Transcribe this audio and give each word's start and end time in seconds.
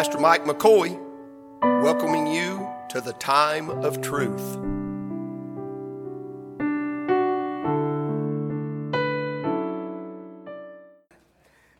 Pastor 0.00 0.18
Mike 0.18 0.46
McCoy, 0.46 0.98
welcoming 1.82 2.26
you 2.26 2.66
to 2.88 3.02
the 3.02 3.12
time 3.12 3.68
of 3.68 4.00
truth. 4.00 4.56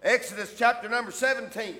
Exodus 0.02 0.54
chapter 0.58 0.86
number 0.90 1.10
17. 1.10 1.76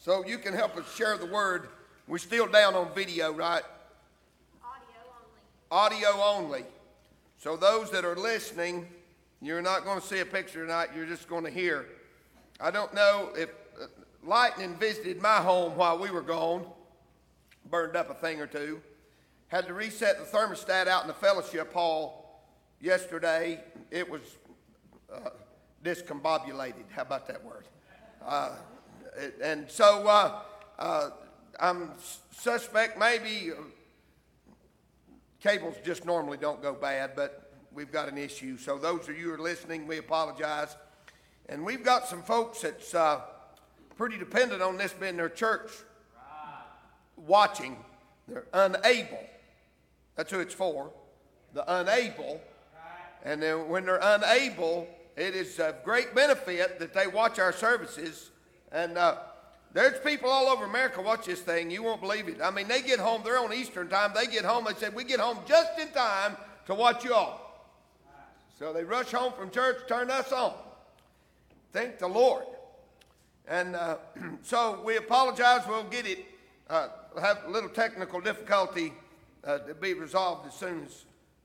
So 0.00 0.26
you 0.26 0.38
can 0.38 0.54
help 0.54 0.76
us 0.76 0.92
share 0.96 1.16
the 1.16 1.26
word. 1.26 1.68
We're 2.08 2.18
still 2.18 2.48
down 2.48 2.74
on 2.74 2.92
video, 2.92 3.32
right? 3.32 3.62
Audio 4.64 4.90
only. 5.70 6.08
Audio 6.10 6.20
only. 6.20 6.64
So 7.42 7.56
those 7.56 7.90
that 7.90 8.04
are 8.04 8.14
listening, 8.14 8.86
you're 9.40 9.62
not 9.62 9.82
going 9.84 10.00
to 10.00 10.06
see 10.06 10.20
a 10.20 10.24
picture 10.24 10.62
tonight. 10.64 10.90
You're 10.94 11.06
just 11.06 11.28
going 11.28 11.42
to 11.42 11.50
hear. 11.50 11.86
I 12.60 12.70
don't 12.70 12.94
know 12.94 13.30
if 13.36 13.48
uh, 13.82 13.86
lightning 14.22 14.76
visited 14.76 15.20
my 15.20 15.38
home 15.38 15.72
while 15.74 15.98
we 15.98 16.08
were 16.12 16.22
gone, 16.22 16.64
burned 17.68 17.96
up 17.96 18.08
a 18.10 18.14
thing 18.14 18.40
or 18.40 18.46
two. 18.46 18.80
Had 19.48 19.66
to 19.66 19.74
reset 19.74 20.18
the 20.20 20.38
thermostat 20.38 20.86
out 20.86 21.02
in 21.02 21.08
the 21.08 21.14
fellowship 21.14 21.72
hall 21.72 22.44
yesterday. 22.80 23.58
It 23.90 24.08
was 24.08 24.20
uh, 25.12 25.30
discombobulated. 25.84 26.84
How 26.94 27.02
about 27.02 27.26
that 27.26 27.44
word? 27.44 27.64
Uh, 28.24 28.50
it- 29.16 29.34
and 29.42 29.68
so 29.68 30.06
uh, 30.06 30.38
uh, 30.78 31.10
I'm 31.58 31.90
suspect 32.30 33.00
maybe 33.00 33.50
cables 35.42 35.74
just 35.84 36.04
normally 36.04 36.38
don't 36.38 36.62
go 36.62 36.72
bad, 36.72 37.12
but 37.16 37.50
we've 37.72 37.90
got 37.90 38.08
an 38.08 38.16
issue. 38.16 38.56
So 38.56 38.78
those 38.78 39.08
of 39.08 39.18
you 39.18 39.24
who 39.26 39.34
are 39.34 39.38
listening, 39.38 39.86
we 39.86 39.98
apologize. 39.98 40.76
And 41.48 41.64
we've 41.64 41.84
got 41.84 42.06
some 42.06 42.22
folks 42.22 42.62
that's 42.62 42.94
uh, 42.94 43.22
pretty 43.96 44.18
dependent 44.18 44.62
on 44.62 44.76
this 44.76 44.92
being 44.92 45.16
their 45.16 45.28
church 45.28 45.70
watching. 47.16 47.76
They're 48.28 48.46
unable. 48.52 49.24
That's 50.16 50.30
who 50.30 50.40
it's 50.40 50.54
for. 50.54 50.90
The 51.54 51.80
unable. 51.80 52.40
And 53.24 53.42
then 53.42 53.68
when 53.68 53.84
they're 53.84 54.00
unable, 54.00 54.86
it 55.16 55.34
is 55.34 55.58
of 55.58 55.82
great 55.84 56.14
benefit 56.14 56.78
that 56.78 56.94
they 56.94 57.06
watch 57.06 57.38
our 57.38 57.52
services. 57.52 58.30
And 58.70 58.96
uh, 58.96 59.18
there's 59.72 59.98
people 60.00 60.28
all 60.28 60.48
over 60.48 60.64
America 60.64 61.00
watch 61.00 61.26
this 61.26 61.40
thing. 61.40 61.70
You 61.70 61.82
won't 61.82 62.02
believe 62.02 62.28
it. 62.28 62.40
I 62.42 62.50
mean, 62.50 62.68
they 62.68 62.82
get 62.82 62.98
home. 62.98 63.22
They're 63.24 63.38
on 63.38 63.52
Eastern 63.54 63.88
time. 63.88 64.12
They 64.14 64.26
get 64.26 64.44
home. 64.44 64.64
They 64.64 64.74
said, 64.74 64.94
"We 64.94 65.04
get 65.04 65.18
home 65.18 65.38
just 65.46 65.78
in 65.78 65.88
time 65.88 66.36
to 66.66 66.74
watch 66.74 67.04
you 67.04 67.14
all." 67.14 67.42
So 68.58 68.72
they 68.72 68.84
rush 68.84 69.10
home 69.10 69.32
from 69.32 69.50
church, 69.50 69.78
turn 69.88 70.10
us 70.10 70.30
on. 70.30 70.52
Thank 71.72 71.98
the 71.98 72.06
Lord. 72.06 72.44
And 73.48 73.74
uh, 73.74 73.96
so 74.42 74.80
we 74.84 74.98
apologize. 74.98 75.62
We'll 75.66 75.84
get 75.84 76.06
it. 76.06 76.26
Uh, 76.68 76.88
have 77.20 77.40
a 77.46 77.50
little 77.50 77.70
technical 77.70 78.20
difficulty 78.20 78.92
uh, 79.44 79.58
to 79.58 79.74
be 79.74 79.94
resolved 79.94 80.46
as 80.46 80.54
soon 80.54 80.84
as, 80.84 80.90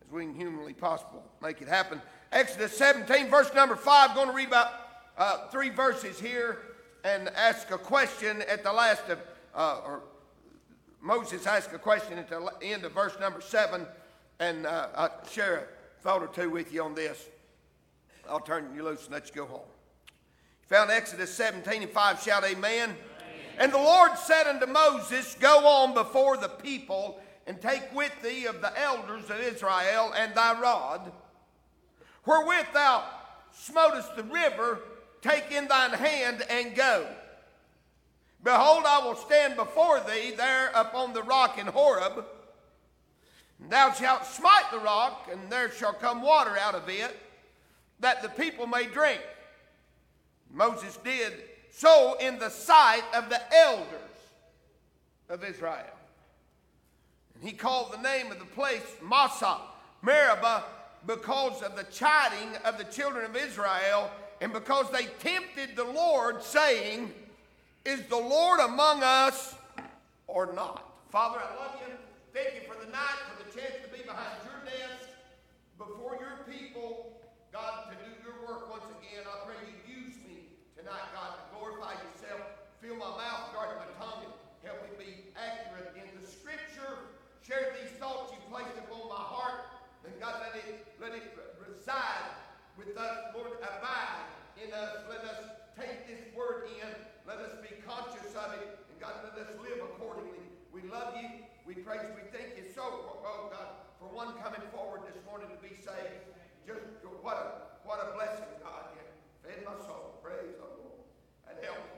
as 0.05 0.11
we 0.11 0.23
can 0.23 0.35
humanly 0.35 0.73
possible 0.73 1.23
make 1.41 1.61
it 1.61 1.67
happen. 1.67 2.01
Exodus 2.31 2.77
17, 2.77 3.29
verse 3.29 3.53
number 3.55 3.75
5. 3.75 4.15
Going 4.15 4.27
to 4.27 4.33
read 4.33 4.49
about 4.49 4.71
uh, 5.17 5.47
three 5.47 5.69
verses 5.69 6.19
here 6.19 6.59
and 7.07 7.29
ask 7.29 7.71
a 7.71 7.77
question 7.77 8.43
at 8.49 8.63
the 8.63 8.73
last 8.73 9.07
of, 9.07 9.19
uh, 9.55 9.79
or 9.85 10.01
Moses 11.01 11.47
asked 11.47 11.71
a 11.73 11.79
question 11.79 12.17
at 12.17 12.27
the 12.29 12.51
end 12.61 12.83
of 12.83 12.91
verse 12.91 13.17
number 13.17 13.39
7. 13.39 13.85
And 14.39 14.65
uh, 14.65 14.89
I'll 14.93 15.25
share 15.31 15.55
a 15.55 16.01
thought 16.03 16.21
or 16.21 16.27
two 16.27 16.49
with 16.49 16.73
you 16.73 16.83
on 16.83 16.95
this. 16.95 17.29
I'll 18.29 18.41
turn 18.41 18.73
you 18.75 18.83
loose 18.83 19.05
and 19.05 19.13
let 19.13 19.29
you 19.29 19.35
go 19.35 19.45
home. 19.45 19.61
You 20.09 20.67
Found 20.75 20.91
Exodus 20.91 21.33
17 21.33 21.83
and 21.83 21.91
5, 21.91 22.21
shout 22.21 22.43
amen. 22.43 22.93
And 23.57 23.71
the 23.71 23.77
Lord 23.77 24.17
said 24.17 24.45
unto 24.45 24.65
Moses, 24.65 25.35
Go 25.39 25.65
on 25.65 25.93
before 25.93 26.35
the 26.35 26.49
people, 26.49 27.21
and 27.47 27.61
take 27.61 27.95
with 27.95 28.11
thee 28.21 28.45
of 28.47 28.59
the 28.59 28.77
elders 28.79 29.29
of 29.29 29.39
Israel 29.39 30.13
and 30.13 30.35
thy 30.35 30.59
rod, 30.59 31.13
wherewith 32.25 32.67
thou 32.73 33.05
smotest 33.53 34.17
the 34.17 34.23
river, 34.23 34.81
take 35.21 35.51
in 35.51 35.67
thine 35.67 35.91
hand 35.91 36.43
and 36.49 36.75
go. 36.75 37.07
Behold, 38.43 38.83
I 38.85 38.99
will 39.03 39.15
stand 39.15 39.55
before 39.55 39.99
thee 39.99 40.31
there 40.35 40.71
upon 40.73 41.13
the 41.13 41.23
rock 41.23 41.57
in 41.57 41.67
Horeb. 41.67 42.25
And 43.59 43.69
thou 43.71 43.91
shalt 43.91 44.25
smite 44.25 44.71
the 44.71 44.79
rock, 44.79 45.27
and 45.31 45.49
there 45.49 45.71
shall 45.71 45.93
come 45.93 46.21
water 46.21 46.55
out 46.57 46.75
of 46.75 46.87
it, 46.87 47.19
that 47.99 48.21
the 48.21 48.29
people 48.29 48.67
may 48.67 48.85
drink. 48.85 49.21
Moses 50.53 50.97
did 51.03 51.33
so 51.71 52.15
in 52.19 52.39
the 52.39 52.49
sight 52.49 53.03
of 53.13 53.29
the 53.29 53.41
elders 53.53 53.87
of 55.29 55.43
Israel. 55.43 55.83
And 57.35 57.43
he 57.43 57.55
called 57.55 57.91
the 57.91 58.01
name 58.01 58.31
of 58.31 58.39
the 58.39 58.45
place 58.45 58.95
Massah, 59.03 59.57
Meribah, 60.01 60.63
because 61.05 61.61
of 61.61 61.75
the 61.75 61.83
chiding 61.85 62.55
of 62.65 62.77
the 62.77 62.83
children 62.85 63.25
of 63.25 63.35
Israel, 63.35 64.09
and 64.39 64.53
because 64.53 64.89
they 64.91 65.05
tempted 65.19 65.75
the 65.75 65.83
Lord, 65.83 66.43
saying, 66.43 67.11
Is 67.85 68.01
the 68.03 68.17
Lord 68.17 68.59
among 68.59 69.01
us 69.01 69.55
or 70.27 70.53
not? 70.53 70.85
Father, 71.09 71.39
I 71.39 71.55
love 71.57 71.75
you. 71.81 71.93
Thank 72.33 72.53
you 72.53 72.61
for 72.69 72.77
the 72.77 72.91
night, 72.91 73.17
for 73.33 73.41
the 73.41 73.49
chance 73.49 73.81
to 73.81 73.89
be 73.89 74.05
behind 74.05 74.37
your 74.45 74.61
desk 74.61 75.09
before 75.81 76.21
your 76.21 76.45
people, 76.45 77.17
God, 77.49 77.89
to 77.89 77.97
do 77.97 78.13
your 78.21 78.37
work 78.45 78.69
once 78.69 78.85
again. 79.01 79.25
I 79.25 79.41
pray 79.49 79.57
you 79.65 80.05
use 80.05 80.21
me 80.21 80.53
tonight, 80.77 81.09
God, 81.17 81.33
to 81.33 81.43
glorify 81.57 81.97
yourself. 81.97 82.45
Fill 82.77 83.01
my 83.01 83.09
mouth, 83.17 83.57
guard 83.57 83.73
my 83.81 83.89
tongue, 83.97 84.21
and 84.21 84.33
help 84.61 84.85
me 84.85 84.93
be 85.01 85.33
accurate 85.33 85.97
in 85.97 86.05
the 86.13 86.21
scripture. 86.21 87.09
Share 87.41 87.73
these 87.81 87.97
thoughts 87.97 88.29
you 88.29 88.37
placed 88.53 88.77
upon 88.77 89.09
my 89.09 89.17
heart. 89.17 89.65
And 90.05 90.13
God, 90.21 90.45
let 90.45 90.53
it, 90.61 90.85
let 91.01 91.17
it 91.17 91.25
reside 91.57 92.37
with 92.77 92.93
us. 92.95 93.33
Lord, 93.33 93.57
abide 93.57 94.29
in 94.61 94.69
us. 94.71 95.01
Let 95.09 95.25
us 95.25 95.41
take 95.73 96.05
this 96.05 96.21
word 96.37 96.69
in. 96.77 96.89
Let 97.25 97.41
us 97.41 97.57
be 97.59 97.73
conscious 97.81 98.31
of 98.37 98.53
it. 98.61 98.77
And 98.87 98.97
God, 99.01 99.25
let 99.25 99.33
us 99.33 99.49
live 99.59 99.81
accordingly. 99.81 100.45
We 100.71 100.85
love 100.87 101.17
you. 101.17 101.41
We 101.65 101.81
praise 101.81 102.05
you. 102.05 102.13
We 102.13 102.29
thank 102.29 102.55
you 102.55 102.69
so, 102.71 102.85
oh 102.85 103.49
God, 103.49 103.81
for 103.99 104.07
one 104.13 104.37
coming 104.39 104.61
forward 104.71 105.01
this 105.09 105.17
morning 105.25 105.49
to 105.49 105.59
be 105.59 105.73
saved. 105.81 106.29
Just 106.65 106.85
what 107.25 107.35
a 107.35 107.45
what 107.83 107.99
a 107.99 108.13
blessing, 108.15 108.47
God. 108.61 108.93
You 108.93 109.01
fed 109.41 109.65
my 109.65 109.75
soul. 109.83 110.19
Praise 110.21 110.53
the 110.55 110.69
Lord. 110.79 111.01
And 111.49 111.57
help 111.65 111.81
me. 111.81 111.97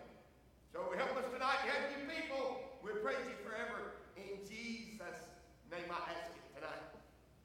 So 0.72 0.80
help 0.96 1.12
us 1.18 1.28
tonight. 1.34 1.60
Help 1.68 1.84
you 1.92 2.08
people. 2.08 2.62
We 2.82 2.92
praise 3.04 3.22
you 3.28 3.38
forever. 3.44 4.00
In 4.16 4.42
Jesus' 4.48 5.28
name 5.70 5.90
I 5.90 6.14
ask 6.14 6.32
it 6.34 6.46
tonight. 6.56 6.86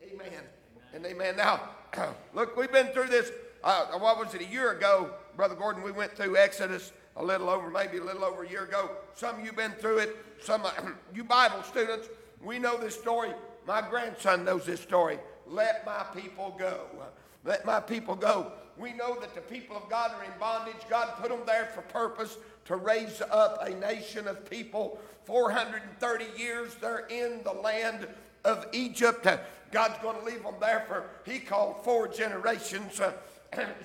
Amen. 0.01 0.45
And 0.93 1.05
amen. 1.05 1.37
Now, 1.37 1.75
look, 2.35 2.57
we've 2.57 2.73
been 2.73 2.89
through 2.89 3.09
this. 3.09 3.31
Uh, 3.63 3.99
what 3.99 4.19
was 4.19 4.35
it, 4.35 4.43
a 4.43 4.47
year 4.47 4.73
ago, 4.73 5.11
Brother 5.37 5.55
Gordon? 5.55 5.83
We 5.83 5.93
went 5.93 6.13
through 6.17 6.37
Exodus 6.37 6.93
a 7.17 7.25
little 7.25 7.49
over, 7.49 7.71
maybe 7.71 7.99
a 7.99 8.05
little 8.05 8.25
over 8.25 8.43
a 8.43 8.49
year 8.49 8.65
ago. 8.65 8.91
Some 9.15 9.39
of 9.39 9.45
you 9.45 9.53
been 9.53 9.73
through 9.73 9.99
it. 9.99 10.17
Some 10.43 10.65
of 10.65 10.73
you 11.15 11.25
Bible 11.25 11.63
students, 11.63 12.09
we 12.43 12.59
know 12.59 12.77
this 12.79 12.95
story. 12.95 13.31
My 13.67 13.81
grandson 13.81 14.45
knows 14.45 14.67
this 14.67 14.81
story. 14.81 15.19
Let 15.47 15.87
my 15.87 16.05
people 16.15 16.55
go. 16.59 16.87
Let 17.45 17.65
my 17.65 17.81
people 17.81 18.17
go. 18.17 18.53
We 18.77 18.93
know 18.93 19.19
that 19.21 19.35
the 19.35 19.41
people 19.41 19.77
of 19.77 19.89
God 19.89 20.13
are 20.13 20.25
in 20.25 20.31
bondage. 20.41 20.83
God 20.91 21.15
put 21.21 21.31
them 21.31 21.41
there 21.47 21.67
for 21.67 21.83
purpose 21.83 22.37
to 22.65 22.77
raise 22.77 23.23
up 23.31 23.59
a 23.63 23.71
nation 23.71 24.27
of 24.27 24.49
people. 24.51 24.99
430 25.25 26.25
years 26.37 26.75
they're 26.81 27.07
in 27.07 27.43
the 27.45 27.53
land 27.53 28.09
of 28.45 28.67
Egypt. 28.73 29.27
God's 29.71 29.99
going 30.03 30.19
to 30.19 30.25
leave 30.25 30.43
them 30.43 30.55
there 30.61 30.85
for, 30.87 31.05
he 31.25 31.39
called 31.39 31.85
four 31.85 32.09
generations. 32.09 33.01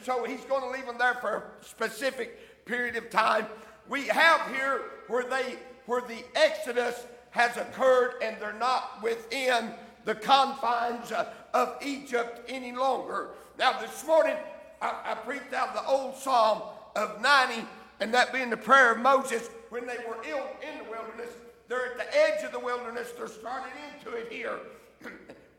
So 0.03 0.23
he's 0.23 0.43
going 0.45 0.63
to 0.63 0.69
leave 0.71 0.87
them 0.87 0.97
there 0.97 1.13
for 1.15 1.51
a 1.61 1.63
specific 1.63 2.65
period 2.65 2.95
of 2.95 3.11
time. 3.11 3.45
We 3.87 4.07
have 4.07 4.49
here 4.49 4.81
where 5.07 5.23
they, 5.23 5.57
where 5.85 6.01
the 6.01 6.23
Exodus 6.35 7.05
has 7.29 7.55
occurred 7.55 8.15
and 8.23 8.35
they're 8.41 8.53
not 8.53 9.03
within 9.03 9.71
the 10.05 10.15
confines 10.15 11.11
uh, 11.11 11.31
of 11.53 11.77
Egypt 11.85 12.41
any 12.47 12.71
longer. 12.71 13.29
Now, 13.57 13.79
this 13.79 14.05
morning, 14.05 14.37
I, 14.81 15.11
I 15.11 15.15
preached 15.15 15.53
out 15.53 15.73
the 15.73 15.85
old 15.85 16.15
Psalm 16.15 16.63
of 16.95 17.21
90, 17.21 17.65
and 17.99 18.13
that 18.13 18.33
being 18.33 18.49
the 18.49 18.57
prayer 18.57 18.93
of 18.93 18.99
Moses 18.99 19.49
when 19.69 19.85
they 19.85 19.97
were 20.07 20.17
ill 20.27 20.47
in 20.61 20.83
the 20.83 20.89
wilderness. 20.89 21.31
Edge 22.13 22.43
of 22.43 22.51
the 22.51 22.59
wilderness, 22.59 23.11
they're 23.17 23.27
starting 23.27 23.71
into 23.93 24.17
it 24.17 24.31
here. 24.31 24.59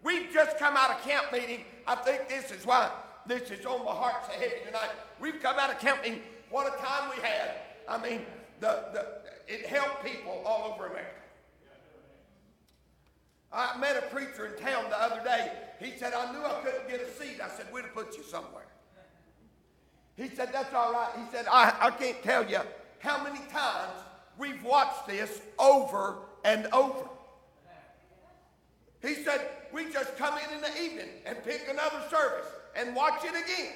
We've 0.03 0.33
just 0.33 0.59
come 0.59 0.77
out 0.77 0.91
of 0.91 1.03
camp 1.03 1.33
meeting. 1.33 1.65
I 1.87 1.95
think 1.97 2.29
this 2.29 2.51
is 2.51 2.65
why 2.65 2.91
this 3.27 3.51
is 3.51 3.65
on 3.67 3.85
my 3.85 3.93
heart's 3.93 4.29
heavy 4.29 4.65
tonight. 4.65 4.91
We've 5.21 5.41
come 5.41 5.57
out 5.59 5.71
of 5.71 5.79
camp 5.79 6.03
meeting. 6.03 6.23
What 6.51 6.67
a 6.67 6.77
time 6.83 7.11
we 7.15 7.23
had. 7.23 7.51
I 7.89 7.99
mean, 8.03 8.23
the, 8.61 8.85
the, 8.93 9.07
it 9.47 9.67
helped 9.67 10.05
people 10.05 10.43
all 10.45 10.73
over 10.73 10.87
America. 10.87 11.11
I 13.53 13.77
met 13.79 13.97
a 13.97 14.03
preacher 14.15 14.47
in 14.47 14.63
town 14.63 14.85
the 14.91 15.01
other 15.01 15.23
day. 15.25 15.53
He 15.81 15.99
said, 15.99 16.13
I 16.13 16.31
knew 16.33 16.39
I 16.39 16.61
couldn't 16.63 16.89
get 16.89 17.01
a 17.01 17.11
seat. 17.11 17.41
I 17.43 17.49
said, 17.49 17.67
We'd 17.73 17.85
have 17.85 17.95
put 17.95 18.17
you 18.17 18.23
somewhere. 18.23 18.67
He 20.17 20.29
said, 20.29 20.51
That's 20.53 20.73
all 20.73 20.93
right. 20.93 21.11
He 21.17 21.37
said, 21.37 21.47
I, 21.51 21.75
I 21.81 21.91
can't 21.91 22.23
tell 22.23 22.49
you 22.49 22.61
how 23.01 23.25
many 23.25 23.41
times 23.51 23.93
we've 24.39 24.63
watched 24.63 25.09
this 25.09 25.41
over 25.59 26.19
and 26.45 26.67
over. 26.73 27.09
He 29.03 29.15
said, 29.15 29.49
We 29.73 29.91
just 29.93 30.17
come 30.17 30.39
in 30.39 30.55
in 30.55 30.61
the 30.61 30.83
evening 30.83 31.09
and 31.27 31.43
pick 31.45 31.67
another 31.69 32.03
service 32.11 32.47
and 32.77 32.95
watch 32.95 33.25
it 33.25 33.31
again. 33.31 33.73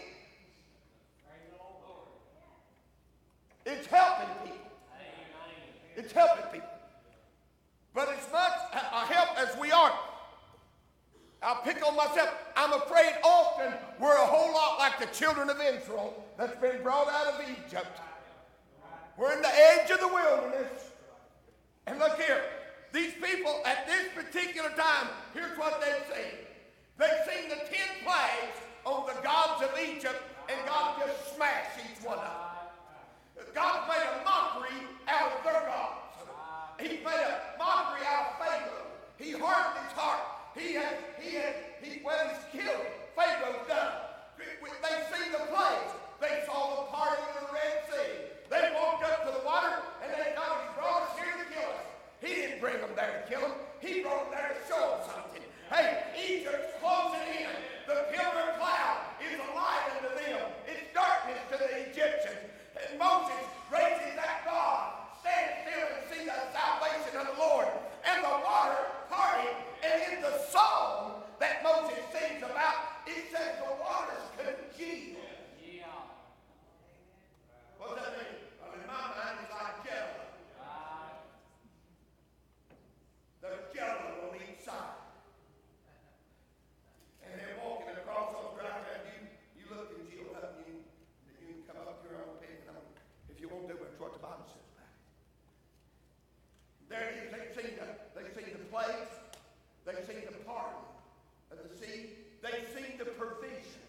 It's 3.66 3.86
helping 3.86 4.28
people. 4.42 4.58
It's 5.96 6.12
helping 6.12 6.44
people. 6.52 6.68
But 7.94 8.08
as 8.10 8.30
much 8.32 8.52
a 8.72 9.06
help 9.06 9.38
as 9.38 9.56
we 9.58 9.70
are, 9.70 9.92
I'll 11.42 11.62
pick 11.62 11.86
on 11.86 11.96
myself. 11.96 12.30
I'm 12.56 12.72
afraid 12.72 13.12
often 13.22 13.72
we're 14.00 14.16
a 14.16 14.26
whole 14.26 14.52
lot 14.52 14.78
like 14.78 14.98
the 14.98 15.06
children 15.14 15.48
of 15.48 15.60
Israel 15.60 16.24
that's 16.36 16.56
been 16.60 16.82
brought 16.82 17.08
out 17.08 17.34
of 17.34 17.40
Egypt. 17.48 18.00
We're 19.16 19.32
in 19.34 19.42
the 19.42 19.54
edge 19.54 19.90
of 19.90 20.00
the 20.00 20.08
wilderness. 20.08 20.90
And 21.86 21.98
look 21.98 22.20
here, 22.20 22.42
these 22.94 23.12
people 23.14 23.60
at 23.66 23.86
this 23.90 24.06
particular 24.14 24.70
time, 24.70 25.08
here's 25.34 25.58
what 25.58 25.82
they've 25.82 26.06
seen. 26.14 26.38
They've 26.96 27.26
seen 27.26 27.50
the 27.50 27.56
ten 27.66 27.90
plagues 28.06 28.58
on 28.86 29.06
the 29.10 29.20
gods 29.20 29.64
of 29.64 29.74
Egypt, 29.76 30.22
and 30.48 30.56
God 30.64 31.02
just 31.04 31.34
smashed 31.34 31.80
each 31.82 32.06
one 32.06 32.18
of 32.18 32.30
them. 33.36 33.50
God 33.52 33.88
made 33.88 33.98
a 33.98 34.24
mockery 34.24 34.86
out 35.08 35.32
of 35.32 35.42
their 35.42 35.66
gods. 35.66 36.14
He 36.78 37.02
made 37.02 37.26
a 37.26 37.58
mockery 37.58 38.06
out 38.06 38.30
of 38.30 38.46
Pharaoh. 38.46 38.86
He 39.18 39.32
hardened 39.32 39.84
his 39.86 39.94
heart. 39.98 40.22
He 40.54 40.74
had, 40.74 40.96
he 41.18 41.34
had, 41.34 41.54
he, 41.82 42.00
well, 42.04 42.30
he's 42.30 42.62
killed. 42.62 42.86
Pharaoh's 43.16 43.66
done. 43.66 43.94
They've 44.38 45.06
seen 45.10 45.32
the 45.32 45.50
plagues. 45.50 45.94
They 46.20 46.42
saw 46.46 46.86
the 46.86 46.90
parting 46.94 47.26
of 47.34 47.48
the 47.48 47.54
Red 47.54 47.74
Sea. 47.90 48.10
They 48.50 48.70
walked 48.74 49.02
up 49.02 49.26
to 49.26 49.32
the 49.38 49.44
water 49.44 49.82
and 50.02 50.14
they 50.14 50.34
thought 50.34 50.62
he 50.62 50.68
brought 50.78 51.02
us 51.10 51.18
here 51.18 51.34
to 51.34 51.46
kill 51.50 51.70
us. 51.74 51.86
He 52.22 52.34
didn't 52.34 52.60
bring 52.60 52.80
them 52.80 52.90
there 52.94 53.22
to 53.22 53.30
kill 53.30 53.42
them. 53.42 53.56
He 53.80 54.02
brought 54.02 54.30
them 54.30 54.38
there 54.38 54.54
to 54.54 54.62
show 54.66 54.82
them 54.82 55.02
something. 55.14 55.42
Hey, 55.70 56.10
Egypt's 56.18 56.74
closing 56.82 57.22
in. 57.34 57.54
The 57.86 58.10
pillar 58.10 58.50
of 58.50 58.58
cloud 58.58 58.98
is 59.22 59.38
a 59.38 59.50
light 59.54 59.94
unto 59.94 60.10
them. 60.22 60.42
It's 60.66 60.86
darkness 60.94 61.42
to 61.50 61.56
the 61.58 61.70
Egyptians. 61.90 62.50
And 62.74 62.98
Moses 62.98 63.46
raises 63.70 64.14
that 64.18 64.42
God 64.44 65.18
stand 65.22 65.66
still 65.66 65.86
and 65.86 66.02
see 66.10 66.22
the 66.26 66.38
salvation 66.50 67.14
of 67.18 67.26
the 67.30 67.38
Lord. 67.38 67.68
And 68.04 68.22
the 68.22 68.36
water 68.44 68.84
parted, 69.08 69.56
and 69.80 69.96
in 70.12 70.22
the 70.22 70.36
song 70.48 71.22
that 71.40 71.62
Moses 71.62 72.00
sings 72.12 72.42
about, 72.42 73.04
it 73.06 73.24
says 73.32 73.56
the 73.60 73.72
waters 73.80 74.24
congealed. 74.36 75.16
Yeah. 75.60 75.88
What 77.78 77.96
does 77.96 78.04
that 78.04 78.12
mean? 78.16 78.36
Well, 78.60 78.76
in 78.76 78.84
my 78.84 79.00
mind, 79.12 79.44
it's 79.44 79.52
like 79.52 79.84
jello. 79.84 80.20
There's 83.40 83.64
jello 83.72 84.28
on 84.28 84.36
each 84.36 84.60
side. 84.64 85.00
And 87.24 87.32
they're 87.40 87.56
walking 87.64 87.96
across 87.96 88.32
those 88.36 88.52
dry 88.60 88.68
ground. 88.68 89.04
You, 89.08 89.20
you 89.56 89.64
look 89.72 89.96
and 89.96 90.04
you 90.12 90.28
up, 90.36 90.60
and 90.60 90.68
you, 90.68 90.84
you 91.24 91.32
can 91.40 91.64
come 91.64 91.80
up 91.80 92.04
to 92.04 92.08
your 92.08 92.20
own 92.20 92.36
opinion. 92.36 92.76
If 93.32 93.40
you 93.40 93.48
won't 93.48 93.68
do 93.68 93.80
it, 93.80 93.96
it's 93.96 94.00
what 94.00 94.12
the 94.12 94.20
Bible 94.20 94.44
says. 94.48 94.60
There 96.88 97.04
it 97.10 97.16
is. 97.20 97.28
They've 97.32 97.52
seen 97.52 97.72
the, 97.76 97.88
they've 98.16 98.32
seen 98.32 98.52
the 98.56 98.64
plagues. 98.72 99.12
They've 99.84 100.06
seen 100.06 100.24
the 100.24 100.40
parting 100.48 100.88
of 101.52 101.58
the 101.60 101.76
sea. 101.76 102.16
They've 102.40 102.68
seen 102.72 102.96
the 102.96 103.04
provision 103.04 103.84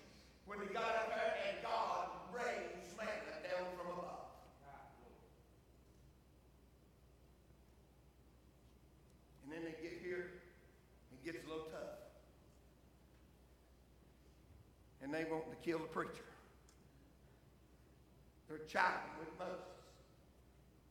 when 0.47 0.59
they 0.59 0.67
got 0.73 0.83
up 0.83 1.07
there 1.15 1.35
and 1.47 1.63
God 1.63 2.07
rains 2.33 2.91
manna 2.97 3.39
down 3.47 3.67
from 3.77 3.93
above. 3.93 4.27
And 9.43 9.53
then 9.53 9.61
they 9.63 9.75
get 9.83 10.01
here, 10.01 10.41
it 11.13 11.23
gets 11.23 11.45
a 11.45 11.47
little 11.47 11.65
tough. 11.65 12.01
And 15.03 15.13
kill 15.65 15.79
the 15.79 15.85
preacher. 15.85 16.29
They're 18.47 18.59
chiding 18.69 19.17
with 19.19 19.29
Moses. 19.39 19.65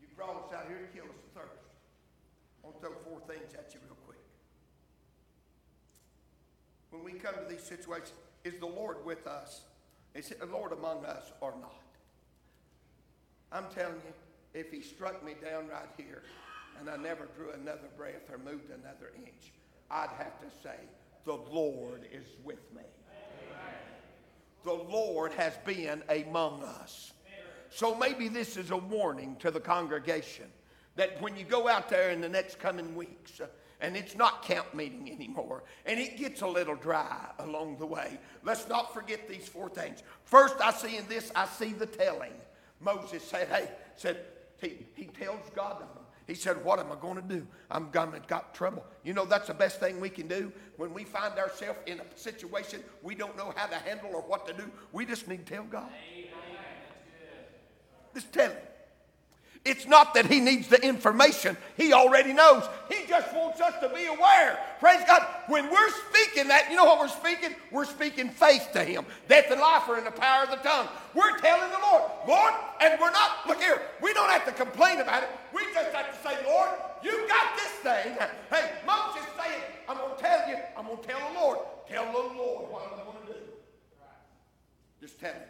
You 0.01 0.09
brought 0.17 0.35
us 0.35 0.53
out 0.53 0.67
here 0.67 0.79
to 0.79 0.91
kill 0.93 1.05
us 1.05 1.11
of 1.11 1.43
thirst. 1.43 1.71
I 2.63 2.67
want 2.67 2.81
to 2.81 2.87
throw 2.89 2.97
four 3.05 3.21
things 3.29 3.55
at 3.55 3.73
you 3.73 3.79
real 3.87 3.97
quick. 4.05 4.19
When 6.91 7.05
we 7.05 7.13
come 7.13 7.35
to 7.35 7.49
these 7.49 7.63
situations, 7.63 8.13
is 8.43 8.59
the 8.59 8.67
Lord 8.67 9.05
with 9.05 9.29
us? 9.29 9.63
Is 10.15 10.33
the 10.41 10.47
Lord 10.47 10.73
among 10.73 11.05
us 11.05 11.31
or 11.41 11.55
not? 11.61 11.83
I'm 13.53 13.67
telling 13.73 14.01
you, 14.05 14.13
if 14.61 14.73
he 14.73 14.81
struck 14.81 15.25
me 15.25 15.35
down 15.41 15.69
right 15.69 15.89
here 15.97 16.23
and 16.81 16.91
I 16.91 16.97
never 16.97 17.29
drew 17.37 17.53
another 17.53 17.89
breath 17.97 18.29
or 18.31 18.39
moved 18.39 18.71
another 18.71 19.13
inch, 19.17 19.53
I'd 19.91 20.11
have 20.19 20.41
to 20.41 20.47
say, 20.63 20.77
the 21.25 21.35
Lord 21.35 22.09
is 22.13 22.27
with 22.45 22.73
me. 22.75 22.83
The 24.65 24.73
Lord 24.73 25.33
has 25.35 25.57
been 25.65 26.03
among 26.09 26.63
us. 26.63 27.13
So 27.71 27.95
maybe 27.95 28.29
this 28.29 28.57
is 28.57 28.71
a 28.71 28.77
warning 28.77 29.37
to 29.41 29.51
the 29.51 29.61
congregation 29.61 30.47
that 30.97 31.21
when 31.21 31.37
you 31.37 31.45
go 31.45 31.69
out 31.69 31.89
there 31.89 32.11
in 32.11 32.21
the 32.21 32.29
next 32.29 32.59
coming 32.59 32.95
weeks, 32.95 33.41
uh, 33.41 33.47
and 33.81 33.97
it's 33.97 34.17
not 34.17 34.43
camp 34.43 34.73
meeting 34.75 35.11
anymore, 35.11 35.65
and 35.85 35.99
it 35.99 36.17
gets 36.17 36.43
a 36.43 36.47
little 36.47 36.77
dry 36.77 37.31
along 37.41 37.79
the 37.79 37.87
way, 37.87 38.19
let's 38.45 38.69
not 38.69 38.95
forget 38.95 39.29
these 39.29 39.49
four 39.49 39.69
things. 39.69 40.03
First, 40.25 40.55
I 40.61 40.73
see 40.73 40.97
in 40.97 41.07
this, 41.09 41.33
I 41.35 41.47
see 41.47 41.73
the 41.73 41.87
telling. 41.87 42.33
Moses 42.81 43.23
said, 43.25 43.49
Hey, 43.49 43.69
said, 43.97 44.25
he, 44.61 44.87
he 44.95 45.07
tells 45.07 45.51
God, 45.55 45.83
he 46.27 46.35
said, 46.35 46.65
What 46.65 46.79
am 46.79 46.91
I 46.91 46.97
going 46.97 47.17
to 47.17 47.23
do? 47.23 47.47
I'm 47.71 47.91
gonna 47.91 48.21
got 48.27 48.55
trouble. 48.55 48.85
You 49.03 49.13
know, 49.13 49.25
that's 49.25 49.49
the 49.49 49.55
best 49.55 49.81
thing 49.81 50.01
we 50.01 50.09
can 50.09 50.27
do 50.27 50.53
when 50.77 50.95
we 50.95 51.05
find 51.05 51.39
ourselves 51.39 51.79
in 51.87 52.01
a 52.01 52.05
situation 52.17 52.83
we 53.03 53.15
don't 53.15 53.37
know 53.37 53.53
how 53.57 53.67
to 53.67 53.77
handle 53.77 54.11
or 54.15 54.23
what 54.23 54.47
to 54.47 54.53
do. 54.53 54.71
We 54.93 55.05
just 55.05 55.29
need 55.29 55.47
to 55.47 55.55
tell 55.55 55.65
God. 55.65 55.91
Amen. 56.13 56.31
Just 58.15 58.33
tell 58.33 58.51
him. 58.51 58.57
It's 59.65 59.87
not 59.87 60.13
that 60.13 60.27
he 60.27 60.41
needs 60.41 60.69
the 60.69 60.83
information. 60.85 61.57
He 61.79 61.95
already 61.95 62.35
knows. 62.35 62.65
He 62.91 63.07
just 63.09 63.35
wants 63.35 63.63
us 63.63 63.73
to 63.81 63.89
be 63.89 64.05
aware. 64.05 64.59
Praise 64.79 65.01
God. 65.07 65.27
When 65.49 65.71
we're 65.71 65.91
speaking 66.11 66.49
that, 66.49 66.69
you 66.71 66.77
know 66.77 66.85
what 66.85 66.99
we're 66.99 67.09
speaking? 67.09 67.57
We're 67.71 67.87
speaking 67.87 68.29
faith 68.29 68.69
to 68.75 68.85
him. 68.85 69.07
Death 69.27 69.51
and 69.51 69.59
life 69.59 69.89
are 69.89 69.97
in 69.97 70.05
the 70.05 70.11
power 70.11 70.45
of 70.45 70.51
the 70.51 70.57
tongue. 70.57 70.89
We're 71.15 71.39
telling 71.39 71.71
the 71.71 71.79
Lord, 71.79 72.03
Lord, 72.29 72.53
and 72.83 73.01
we're 73.01 73.11
not, 73.11 73.47
look 73.47 73.59
here, 73.59 73.81
we 74.03 74.13
don't 74.13 74.29
have 74.29 74.45
to 74.45 74.53
complain 74.53 75.01
about 75.01 75.23
it. 75.23 75.31
We 75.55 75.63
just 75.73 75.95
have 75.95 76.13
to 76.13 76.29
say, 76.29 76.37
Lord, 76.45 76.69
you 77.03 77.27
got 77.27 77.57
this 77.57 77.73
thing. 77.81 78.19
Hey, 78.51 78.71
Moses 78.87 79.23
saying, 79.43 79.63
I'm 79.89 79.97
going 79.97 80.15
to 80.15 80.21
tell 80.21 80.47
you, 80.47 80.57
I'm 80.77 80.87
going 80.87 80.99
to 80.99 81.07
tell 81.07 81.33
the 81.33 81.41
Lord. 81.41 81.59
Tell 81.89 82.05
the 82.05 82.35
Lord 82.37 82.71
what 82.71 82.83
I'm 82.93 83.05
going 83.05 83.27
to 83.29 83.33
do. 83.33 83.39
Just 85.01 85.19
tell 85.19 85.33
him. 85.33 85.41